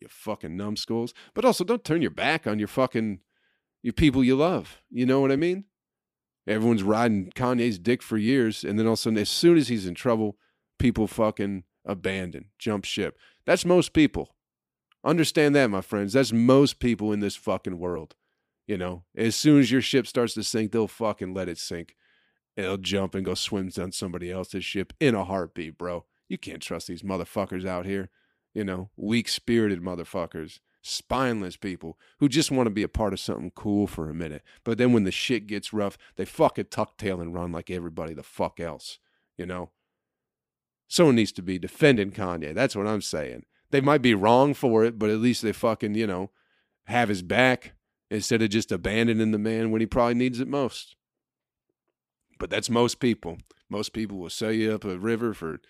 You 0.00 0.08
fucking 0.10 0.56
numbskulls. 0.56 1.14
But 1.34 1.46
also 1.46 1.64
don't 1.64 1.84
turn 1.84 2.02
your 2.02 2.10
back 2.10 2.46
on 2.46 2.58
your 2.58 2.68
fucking 2.68 3.20
your 3.82 3.94
people 3.94 4.22
you 4.22 4.36
love. 4.36 4.82
You 4.90 5.06
know 5.06 5.20
what 5.20 5.32
I 5.32 5.36
mean? 5.36 5.64
Everyone's 6.48 6.82
riding 6.82 7.30
Kanye's 7.34 7.78
dick 7.78 8.02
for 8.02 8.16
years, 8.16 8.64
and 8.64 8.78
then 8.78 8.86
all 8.86 8.94
of 8.94 8.98
a 8.98 9.02
sudden, 9.02 9.18
as 9.18 9.28
soon 9.28 9.58
as 9.58 9.68
he's 9.68 9.86
in 9.86 9.94
trouble, 9.94 10.38
people 10.78 11.06
fucking 11.06 11.64
abandon, 11.84 12.46
jump 12.58 12.86
ship. 12.86 13.18
That's 13.44 13.66
most 13.66 13.92
people. 13.92 14.34
Understand 15.04 15.54
that, 15.54 15.68
my 15.68 15.82
friends. 15.82 16.14
That's 16.14 16.32
most 16.32 16.80
people 16.80 17.12
in 17.12 17.20
this 17.20 17.36
fucking 17.36 17.78
world. 17.78 18.14
You 18.66 18.78
know, 18.78 19.04
as 19.14 19.36
soon 19.36 19.60
as 19.60 19.70
your 19.70 19.82
ship 19.82 20.06
starts 20.06 20.34
to 20.34 20.42
sink, 20.42 20.72
they'll 20.72 20.88
fucking 20.88 21.34
let 21.34 21.48
it 21.48 21.58
sink. 21.58 21.96
They'll 22.56 22.76
jump 22.78 23.14
and 23.14 23.24
go 23.24 23.34
swim 23.34 23.70
on 23.78 23.92
somebody 23.92 24.30
else's 24.30 24.64
ship 24.64 24.92
in 24.98 25.14
a 25.14 25.24
heartbeat, 25.24 25.78
bro. 25.78 26.06
You 26.28 26.38
can't 26.38 26.62
trust 26.62 26.88
these 26.88 27.02
motherfuckers 27.02 27.66
out 27.66 27.86
here. 27.86 28.10
You 28.54 28.64
know, 28.64 28.90
weak 28.96 29.28
spirited 29.28 29.80
motherfuckers 29.80 30.60
spineless 30.82 31.56
people 31.56 31.98
who 32.18 32.28
just 32.28 32.50
want 32.50 32.66
to 32.66 32.70
be 32.70 32.82
a 32.82 32.88
part 32.88 33.12
of 33.12 33.20
something 33.20 33.50
cool 33.54 33.86
for 33.86 34.08
a 34.08 34.14
minute. 34.14 34.42
But 34.64 34.78
then 34.78 34.92
when 34.92 35.04
the 35.04 35.10
shit 35.10 35.46
gets 35.46 35.72
rough, 35.72 35.98
they 36.16 36.24
fucking 36.24 36.66
tuck 36.70 36.96
tail 36.96 37.20
and 37.20 37.34
run 37.34 37.52
like 37.52 37.70
everybody 37.70 38.14
the 38.14 38.22
fuck 38.22 38.60
else, 38.60 38.98
you 39.36 39.46
know? 39.46 39.70
Someone 40.86 41.16
needs 41.16 41.32
to 41.32 41.42
be 41.42 41.58
defending 41.58 42.10
Kanye. 42.10 42.54
That's 42.54 42.74
what 42.74 42.86
I'm 42.86 43.02
saying. 43.02 43.44
They 43.70 43.80
might 43.80 44.00
be 44.00 44.14
wrong 44.14 44.54
for 44.54 44.84
it, 44.84 44.98
but 44.98 45.10
at 45.10 45.18
least 45.18 45.42
they 45.42 45.52
fucking, 45.52 45.94
you 45.94 46.06
know, 46.06 46.30
have 46.86 47.10
his 47.10 47.22
back 47.22 47.72
instead 48.10 48.40
of 48.40 48.48
just 48.48 48.72
abandoning 48.72 49.30
the 49.30 49.38
man 49.38 49.70
when 49.70 49.82
he 49.82 49.86
probably 49.86 50.14
needs 50.14 50.40
it 50.40 50.48
most. 50.48 50.96
But 52.38 52.48
that's 52.48 52.70
most 52.70 53.00
people. 53.00 53.38
Most 53.68 53.92
people 53.92 54.16
will 54.16 54.30
sell 54.30 54.52
you 54.52 54.72
up 54.72 54.84
a 54.84 54.98
river 54.98 55.34
for 55.34 55.60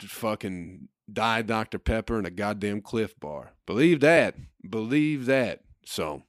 fucking 0.00 0.88
Diet 1.10 1.46
Dr. 1.46 1.78
Pepper 1.78 2.18
and 2.18 2.26
a 2.26 2.30
goddamn 2.30 2.82
Clif 2.82 3.18
Bar. 3.18 3.52
Believe 3.66 4.00
that. 4.00 4.36
Believe 4.68 5.26
that. 5.26 5.60
So 5.84 6.24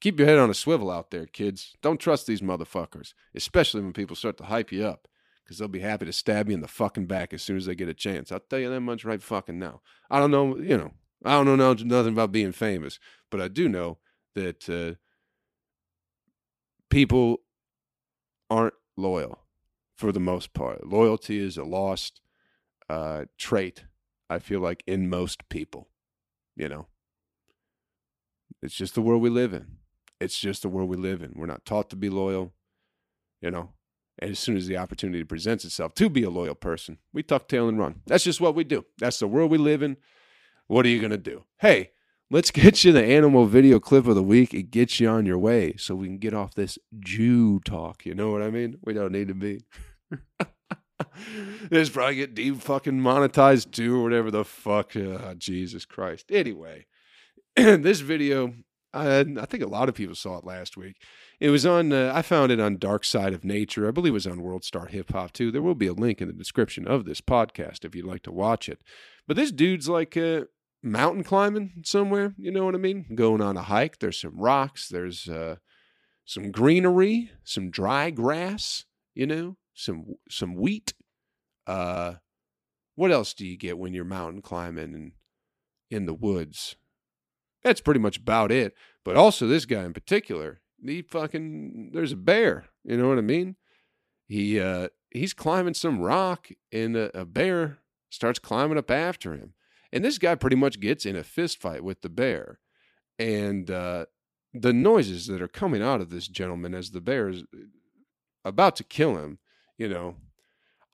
keep 0.00 0.18
your 0.18 0.28
head 0.28 0.38
on 0.38 0.50
a 0.50 0.54
swivel 0.54 0.90
out 0.90 1.10
there, 1.10 1.26
kids. 1.26 1.74
Don't 1.82 2.00
trust 2.00 2.26
these 2.26 2.40
motherfuckers, 2.40 3.14
especially 3.34 3.82
when 3.82 3.92
people 3.92 4.16
start 4.16 4.36
to 4.38 4.44
hype 4.44 4.72
you 4.72 4.84
up, 4.84 5.08
because 5.44 5.58
they'll 5.58 5.68
be 5.68 5.80
happy 5.80 6.06
to 6.06 6.12
stab 6.12 6.48
you 6.48 6.54
in 6.54 6.60
the 6.60 6.68
fucking 6.68 7.06
back 7.06 7.32
as 7.32 7.42
soon 7.42 7.56
as 7.56 7.66
they 7.66 7.74
get 7.74 7.88
a 7.88 7.94
chance. 7.94 8.32
I'll 8.32 8.40
tell 8.40 8.58
you 8.58 8.70
that 8.70 8.80
much 8.80 9.04
right 9.04 9.22
fucking 9.22 9.58
now. 9.58 9.80
I 10.10 10.18
don't 10.18 10.30
know, 10.30 10.56
you 10.56 10.76
know, 10.76 10.92
I 11.24 11.32
don't 11.42 11.58
know 11.58 11.72
nothing 11.72 12.12
about 12.12 12.32
being 12.32 12.52
famous, 12.52 12.98
but 13.30 13.40
I 13.40 13.48
do 13.48 13.68
know 13.68 13.98
that 14.34 14.68
uh, 14.68 14.96
people 16.90 17.40
aren't 18.50 18.74
loyal 18.96 19.40
for 19.96 20.12
the 20.12 20.20
most 20.20 20.52
part. 20.52 20.86
Loyalty 20.86 21.38
is 21.38 21.56
a 21.56 21.64
lost 21.64 22.20
uh, 22.88 23.24
trait, 23.38 23.84
I 24.28 24.38
feel 24.38 24.60
like, 24.60 24.82
in 24.86 25.08
most 25.08 25.48
people. 25.48 25.88
You 26.56 26.68
know, 26.68 26.86
it's 28.62 28.74
just 28.74 28.94
the 28.94 29.02
world 29.02 29.22
we 29.22 29.30
live 29.30 29.52
in. 29.52 29.78
It's 30.20 30.38
just 30.38 30.62
the 30.62 30.68
world 30.68 30.88
we 30.88 30.96
live 30.96 31.22
in. 31.22 31.34
We're 31.36 31.46
not 31.46 31.66
taught 31.66 31.90
to 31.90 31.96
be 31.96 32.08
loyal, 32.08 32.54
you 33.42 33.50
know. 33.50 33.72
And 34.18 34.30
as 34.30 34.38
soon 34.38 34.56
as 34.56 34.66
the 34.66 34.78
opportunity 34.78 35.24
presents 35.24 35.64
itself 35.64 35.94
to 35.96 36.08
be 36.08 36.22
a 36.22 36.30
loyal 36.30 36.54
person, 36.54 36.98
we 37.12 37.22
tuck 37.22 37.48
tail 37.48 37.68
and 37.68 37.78
run. 37.78 38.00
That's 38.06 38.24
just 38.24 38.40
what 38.40 38.54
we 38.54 38.64
do. 38.64 38.86
That's 38.98 39.18
the 39.18 39.28
world 39.28 39.50
we 39.50 39.58
live 39.58 39.82
in. 39.82 39.98
What 40.68 40.86
are 40.86 40.88
you 40.88 40.98
going 41.00 41.10
to 41.10 41.18
do? 41.18 41.44
Hey, 41.58 41.90
let's 42.30 42.50
get 42.52 42.82
you 42.82 42.92
the 42.92 43.04
animal 43.04 43.44
video 43.46 43.78
clip 43.78 44.06
of 44.06 44.14
the 44.14 44.22
week 44.22 44.54
It 44.54 44.70
gets 44.70 44.98
you 45.00 45.08
on 45.08 45.26
your 45.26 45.38
way 45.38 45.76
so 45.76 45.94
we 45.94 46.06
can 46.06 46.18
get 46.18 46.32
off 46.32 46.54
this 46.54 46.78
Jew 46.98 47.60
talk. 47.60 48.06
You 48.06 48.14
know 48.14 48.30
what 48.30 48.42
I 48.42 48.50
mean? 48.50 48.78
We 48.82 48.94
don't 48.94 49.12
need 49.12 49.28
to 49.28 49.34
be. 49.34 49.60
this 51.70 51.90
probably 51.90 52.16
get 52.16 52.34
deep 52.34 52.60
fucking 52.60 53.00
monetized 53.00 53.72
too, 53.72 53.96
or 53.96 54.02
whatever 54.02 54.30
the 54.30 54.44
fuck. 54.44 54.96
Uh, 54.96 55.34
Jesus 55.34 55.84
Christ. 55.84 56.26
Anyway, 56.30 56.86
this 57.56 58.00
video, 58.00 58.54
I, 58.92 59.20
I 59.20 59.46
think 59.46 59.62
a 59.62 59.68
lot 59.68 59.88
of 59.88 59.94
people 59.94 60.14
saw 60.14 60.38
it 60.38 60.44
last 60.44 60.76
week. 60.76 60.96
It 61.38 61.50
was 61.50 61.66
on, 61.66 61.92
uh, 61.92 62.12
I 62.14 62.22
found 62.22 62.50
it 62.50 62.60
on 62.60 62.78
Dark 62.78 63.04
Side 63.04 63.34
of 63.34 63.44
Nature. 63.44 63.86
I 63.86 63.90
believe 63.90 64.12
it 64.12 64.14
was 64.14 64.26
on 64.26 64.42
World 64.42 64.64
Star 64.64 64.86
Hip 64.86 65.12
Hop 65.12 65.32
too. 65.32 65.50
There 65.50 65.62
will 65.62 65.74
be 65.74 65.86
a 65.86 65.92
link 65.92 66.22
in 66.22 66.28
the 66.28 66.34
description 66.34 66.86
of 66.86 67.04
this 67.04 67.20
podcast 67.20 67.84
if 67.84 67.94
you'd 67.94 68.06
like 68.06 68.22
to 68.22 68.32
watch 68.32 68.68
it. 68.68 68.80
But 69.26 69.36
this 69.36 69.52
dude's 69.52 69.88
like 69.88 70.16
uh, 70.16 70.42
mountain 70.82 71.24
climbing 71.24 71.82
somewhere, 71.84 72.34
you 72.38 72.50
know 72.50 72.64
what 72.64 72.74
I 72.74 72.78
mean? 72.78 73.06
Going 73.14 73.42
on 73.42 73.56
a 73.56 73.62
hike. 73.62 73.98
There's 73.98 74.20
some 74.20 74.38
rocks, 74.38 74.88
there's 74.88 75.28
uh, 75.28 75.56
some 76.24 76.50
greenery, 76.50 77.30
some 77.44 77.70
dry 77.70 78.10
grass, 78.10 78.84
you 79.14 79.26
know, 79.26 79.56
some 79.76 80.16
some 80.28 80.54
wheat. 80.54 80.94
Uh, 81.66 82.14
what 82.96 83.12
else 83.12 83.34
do 83.34 83.46
you 83.46 83.56
get 83.56 83.78
when 83.78 83.92
you're 83.92 84.04
mountain 84.04 84.42
climbing 84.42 84.94
and 84.94 85.12
in 85.90 86.06
the 86.06 86.14
woods? 86.14 86.76
That's 87.62 87.80
pretty 87.80 88.00
much 88.00 88.16
about 88.16 88.50
it. 88.50 88.74
But 89.04 89.16
also 89.16 89.46
this 89.46 89.66
guy 89.66 89.84
in 89.84 89.92
particular, 89.92 90.60
he 90.84 91.02
fucking 91.02 91.90
there's 91.92 92.12
a 92.12 92.16
bear. 92.16 92.66
You 92.84 92.96
know 92.96 93.08
what 93.08 93.18
I 93.18 93.22
mean? 93.22 93.56
He 94.26 94.58
uh 94.58 94.88
he's 95.10 95.34
climbing 95.34 95.74
some 95.74 96.00
rock 96.00 96.48
and 96.72 96.96
a, 96.96 97.20
a 97.20 97.24
bear 97.24 97.78
starts 98.10 98.38
climbing 98.38 98.78
up 98.78 98.90
after 98.90 99.34
him. 99.34 99.52
And 99.92 100.04
this 100.04 100.18
guy 100.18 100.34
pretty 100.34 100.56
much 100.56 100.80
gets 100.80 101.06
in 101.06 101.16
a 101.16 101.22
fist 101.22 101.60
fight 101.60 101.84
with 101.84 102.02
the 102.02 102.08
bear. 102.08 102.58
And 103.18 103.70
uh 103.70 104.06
the 104.54 104.72
noises 104.72 105.26
that 105.26 105.42
are 105.42 105.48
coming 105.48 105.82
out 105.82 106.00
of 106.00 106.08
this 106.08 106.28
gentleman 106.28 106.74
as 106.74 106.90
the 106.90 107.00
bear 107.00 107.28
is 107.28 107.44
about 108.44 108.76
to 108.76 108.84
kill 108.84 109.18
him 109.18 109.38
you 109.78 109.88
know, 109.88 110.16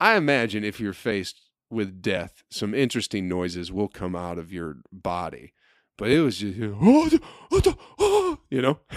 I 0.01 0.17
imagine 0.17 0.65
if 0.65 0.81
you're 0.81 0.93
faced 0.93 1.41
with 1.71 2.03
death, 2.03 2.43
some 2.51 2.75
interesting 2.75 3.29
noises 3.29 3.73
will 3.73 3.89
come 3.89 4.15
out 4.15 4.39
of 4.39 4.53
your 4.53 4.77
body. 4.91 5.53
But 5.97 6.11
it 6.11 6.21
was 6.21 6.39
just, 6.39 6.59
oh, 6.63 7.19
oh, 7.53 7.77
oh, 7.99 8.39
you 8.51 8.63
know. 8.63 8.81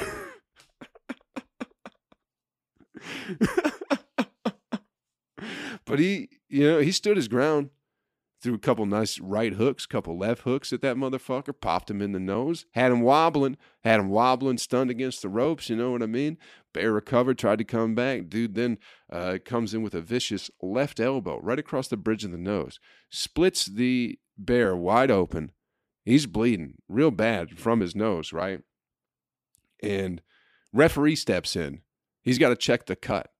but 5.85 5.99
he, 5.99 6.29
you 6.49 6.63
know, 6.63 6.79
he 6.79 6.91
stood 6.91 7.17
his 7.17 7.27
ground 7.27 7.69
threw 8.45 8.53
a 8.53 8.59
couple 8.59 8.85
nice 8.85 9.19
right 9.19 9.53
hooks, 9.53 9.85
couple 9.85 10.17
left 10.17 10.43
hooks 10.43 10.71
at 10.71 10.81
that 10.81 10.95
motherfucker, 10.95 11.53
popped 11.59 11.89
him 11.89 12.01
in 12.01 12.11
the 12.11 12.19
nose, 12.19 12.65
had 12.71 12.91
him 12.91 13.01
wobbling, 13.01 13.57
had 13.83 13.99
him 13.99 14.09
wobbling, 14.09 14.57
stunned 14.57 14.91
against 14.91 15.21
the 15.21 15.29
ropes. 15.29 15.69
You 15.69 15.75
know 15.75 15.91
what 15.91 16.03
I 16.03 16.05
mean? 16.05 16.37
Bear 16.73 16.93
recovered, 16.93 17.37
tried 17.37 17.57
to 17.57 17.63
come 17.63 17.95
back. 17.95 18.29
Dude 18.29 18.55
then 18.55 18.77
uh, 19.11 19.39
comes 19.43 19.73
in 19.73 19.81
with 19.81 19.95
a 19.95 20.01
vicious 20.01 20.51
left 20.61 20.99
elbow 20.99 21.39
right 21.41 21.59
across 21.59 21.87
the 21.87 21.97
bridge 21.97 22.23
of 22.23 22.31
the 22.31 22.37
nose, 22.37 22.79
splits 23.09 23.65
the 23.65 24.19
bear 24.37 24.75
wide 24.75 25.11
open. 25.11 25.51
He's 26.03 26.27
bleeding 26.27 26.75
real 26.87 27.11
bad 27.11 27.57
from 27.57 27.79
his 27.79 27.95
nose, 27.95 28.31
right? 28.31 28.61
And 29.81 30.21
referee 30.71 31.15
steps 31.15 31.55
in. 31.55 31.81
He's 32.21 32.37
got 32.37 32.49
to 32.49 32.55
check 32.55 32.85
the 32.85 32.95
cut. 32.95 33.31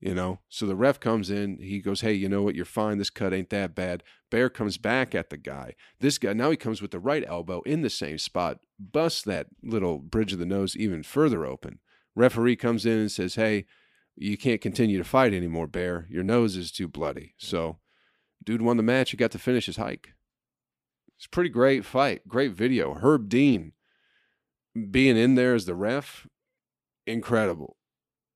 You 0.00 0.14
know. 0.14 0.40
So 0.48 0.66
the 0.66 0.76
ref 0.76 0.98
comes 0.98 1.30
in, 1.30 1.58
he 1.58 1.80
goes, 1.80 2.00
"Hey, 2.00 2.14
you 2.14 2.28
know 2.28 2.42
what? 2.42 2.54
You're 2.54 2.64
fine. 2.64 2.98
This 2.98 3.10
cut 3.10 3.34
ain't 3.34 3.50
that 3.50 3.74
bad." 3.74 4.02
Bear 4.30 4.48
comes 4.48 4.78
back 4.78 5.14
at 5.14 5.30
the 5.30 5.36
guy. 5.36 5.74
This 5.98 6.18
guy 6.18 6.32
now 6.32 6.50
he 6.50 6.56
comes 6.56 6.80
with 6.80 6.90
the 6.90 7.00
right 7.00 7.24
elbow 7.26 7.62
in 7.62 7.82
the 7.82 7.90
same 7.90 8.18
spot, 8.18 8.60
busts 8.78 9.22
that 9.22 9.48
little 9.62 9.98
bridge 9.98 10.32
of 10.32 10.38
the 10.38 10.46
nose 10.46 10.76
even 10.76 11.02
further 11.02 11.44
open. 11.44 11.80
Referee 12.14 12.56
comes 12.56 12.86
in 12.86 12.98
and 12.98 13.12
says, 13.12 13.34
"Hey, 13.34 13.66
you 14.16 14.36
can't 14.36 14.60
continue 14.60 14.98
to 14.98 15.04
fight 15.04 15.34
anymore, 15.34 15.66
Bear. 15.66 16.06
Your 16.10 16.24
nose 16.24 16.56
is 16.56 16.72
too 16.72 16.88
bloody." 16.88 17.34
So, 17.38 17.78
dude 18.42 18.62
won 18.62 18.76
the 18.76 18.82
match. 18.82 19.10
He 19.10 19.16
got 19.16 19.30
to 19.32 19.38
finish 19.38 19.66
his 19.66 19.76
hike. 19.76 20.14
It's 21.16 21.26
a 21.26 21.30
pretty 21.30 21.50
great 21.50 21.84
fight. 21.84 22.26
Great 22.26 22.52
video. 22.52 22.94
Herb 22.94 23.28
Dean 23.28 23.72
being 24.90 25.16
in 25.16 25.34
there 25.34 25.54
as 25.54 25.66
the 25.66 25.74
ref, 25.74 26.26
incredible. 27.06 27.76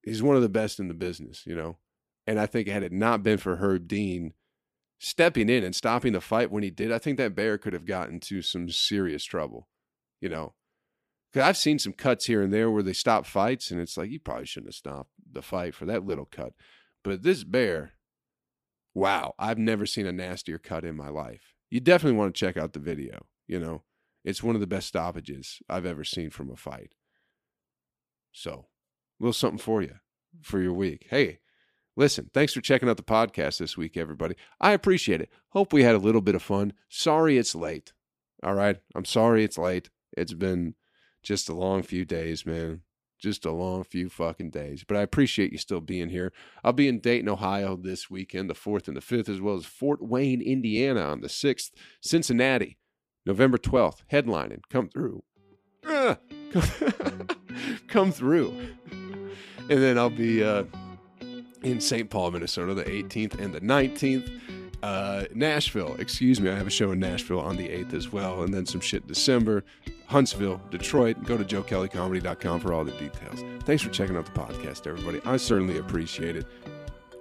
He's 0.04 0.22
one 0.22 0.36
of 0.36 0.42
the 0.42 0.48
best 0.48 0.78
in 0.78 0.88
the 0.88 0.94
business, 0.94 1.44
you 1.46 1.54
know. 1.54 1.78
And 2.26 2.38
I 2.38 2.46
think 2.46 2.68
had 2.68 2.82
it 2.82 2.92
not 2.92 3.22
been 3.22 3.38
for 3.38 3.56
Herb 3.56 3.88
Dean 3.88 4.34
stepping 4.98 5.48
in 5.48 5.64
and 5.64 5.74
stopping 5.74 6.12
the 6.12 6.20
fight 6.20 6.50
when 6.50 6.62
he 6.62 6.70
did, 6.70 6.92
I 6.92 6.98
think 6.98 7.18
that 7.18 7.34
bear 7.34 7.58
could 7.58 7.72
have 7.72 7.84
gotten 7.84 8.20
to 8.20 8.42
some 8.42 8.68
serious 8.70 9.24
trouble, 9.24 9.68
you 10.20 10.28
know. 10.28 10.54
Because 11.32 11.48
I've 11.48 11.56
seen 11.56 11.78
some 11.78 11.92
cuts 11.92 12.26
here 12.26 12.42
and 12.42 12.52
there 12.52 12.70
where 12.70 12.82
they 12.82 12.92
stop 12.92 13.26
fights, 13.26 13.70
and 13.70 13.80
it's 13.80 13.96
like 13.96 14.10
you 14.10 14.20
probably 14.20 14.46
shouldn't 14.46 14.68
have 14.68 14.76
stopped 14.76 15.10
the 15.30 15.42
fight 15.42 15.74
for 15.74 15.84
that 15.86 16.06
little 16.06 16.26
cut. 16.26 16.52
But 17.02 17.22
this 17.22 17.42
bear, 17.44 17.92
wow, 18.94 19.34
I've 19.38 19.58
never 19.58 19.84
seen 19.84 20.06
a 20.06 20.12
nastier 20.12 20.58
cut 20.58 20.84
in 20.84 20.96
my 20.96 21.08
life 21.08 21.54
you 21.74 21.80
definitely 21.80 22.16
want 22.16 22.32
to 22.32 22.38
check 22.38 22.56
out 22.56 22.72
the 22.72 22.78
video. 22.78 23.26
You 23.48 23.58
know, 23.58 23.82
it's 24.24 24.44
one 24.44 24.54
of 24.54 24.60
the 24.60 24.66
best 24.68 24.86
stoppages 24.86 25.58
I've 25.68 25.84
ever 25.84 26.04
seen 26.04 26.30
from 26.30 26.48
a 26.48 26.54
fight. 26.54 26.94
So, 28.30 28.66
little 29.20 29.32
something 29.32 29.58
for 29.58 29.82
you 29.82 29.94
for 30.42 30.60
your 30.60 30.72
week. 30.72 31.06
Hey, 31.10 31.38
listen, 31.96 32.30
thanks 32.34 32.52
for 32.52 32.60
checking 32.60 32.88
out 32.88 32.96
the 32.96 33.02
podcast 33.02 33.58
this 33.58 33.76
week, 33.76 33.96
everybody. 33.96 34.34
I 34.60 34.72
appreciate 34.72 35.20
it. 35.20 35.30
Hope 35.50 35.72
we 35.72 35.82
had 35.82 35.94
a 35.94 35.98
little 35.98 36.20
bit 36.20 36.34
of 36.34 36.42
fun. 36.42 36.72
Sorry 36.88 37.38
it's 37.38 37.54
late. 37.54 37.92
All 38.42 38.54
right. 38.54 38.76
I'm 38.94 39.04
sorry 39.04 39.44
it's 39.44 39.58
late. 39.58 39.90
It's 40.16 40.34
been 40.34 40.74
just 41.22 41.48
a 41.48 41.54
long 41.54 41.82
few 41.82 42.04
days, 42.04 42.44
man 42.44 42.82
just 43.24 43.46
a 43.46 43.50
long 43.50 43.82
few 43.82 44.10
fucking 44.10 44.50
days. 44.50 44.84
But 44.86 44.98
I 44.98 45.00
appreciate 45.00 45.50
you 45.50 45.56
still 45.56 45.80
being 45.80 46.10
here. 46.10 46.30
I'll 46.62 46.74
be 46.74 46.88
in 46.88 47.00
Dayton, 47.00 47.28
Ohio 47.28 47.74
this 47.74 48.10
weekend, 48.10 48.50
the 48.50 48.54
4th 48.54 48.86
and 48.86 48.96
the 48.96 49.00
5th, 49.00 49.30
as 49.30 49.40
well 49.40 49.56
as 49.56 49.64
Fort 49.64 50.02
Wayne, 50.02 50.42
Indiana 50.42 51.00
on 51.00 51.22
the 51.22 51.28
6th, 51.28 51.70
Cincinnati, 52.02 52.76
November 53.24 53.56
12th, 53.56 54.02
headlining. 54.12 54.60
Come 54.68 54.90
through. 54.90 55.22
Uh, 55.86 56.16
come 57.88 58.12
through. 58.12 58.54
And 59.70 59.82
then 59.82 59.98
I'll 59.98 60.10
be 60.10 60.44
uh, 60.44 60.64
in 61.62 61.80
St. 61.80 62.08
Paul, 62.10 62.30
Minnesota, 62.30 62.74
the 62.74 62.84
18th 62.84 63.38
and 63.40 63.54
the 63.54 63.60
19th. 63.60 64.40
Uh, 64.82 65.24
Nashville, 65.34 65.96
excuse 65.98 66.42
me, 66.42 66.50
I 66.50 66.56
have 66.56 66.66
a 66.66 66.70
show 66.70 66.92
in 66.92 67.00
Nashville 67.00 67.40
on 67.40 67.56
the 67.56 67.68
8th 67.68 67.94
as 67.94 68.12
well, 68.12 68.42
and 68.42 68.52
then 68.52 68.66
some 68.66 68.82
shit 68.82 69.02
in 69.02 69.08
December. 69.08 69.64
Huntsville, 70.06 70.60
Detroit. 70.70 71.24
Go 71.24 71.38
to 71.38 71.44
joekellycomedy.com 71.44 72.60
for 72.60 72.74
all 72.74 72.84
the 72.84 72.92
details. 72.92 73.42
Thanks 73.64 73.82
for 73.82 73.88
checking 73.88 74.16
out 74.16 74.26
the 74.26 74.38
podcast, 74.38 74.86
everybody. 74.86 75.20
I 75.24 75.38
certainly 75.38 75.78
appreciate 75.78 76.36
it. 76.36 76.46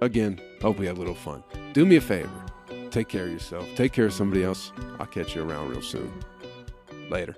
Again, 0.02 0.38
hope 0.60 0.78
we 0.78 0.84
have 0.86 0.96
a 0.96 1.00
little 1.00 1.14
fun. 1.14 1.42
Do 1.72 1.86
me 1.86 1.96
a 1.96 2.00
favor. 2.02 2.30
Take 2.90 3.08
care 3.08 3.24
of 3.24 3.32
yourself. 3.32 3.66
Take 3.74 3.92
care 3.92 4.04
of 4.04 4.12
somebody 4.12 4.44
else. 4.44 4.70
I'll 5.00 5.06
catch 5.06 5.34
you 5.34 5.42
around 5.42 5.70
real 5.70 5.80
soon. 5.80 6.12
Later. 7.08 7.34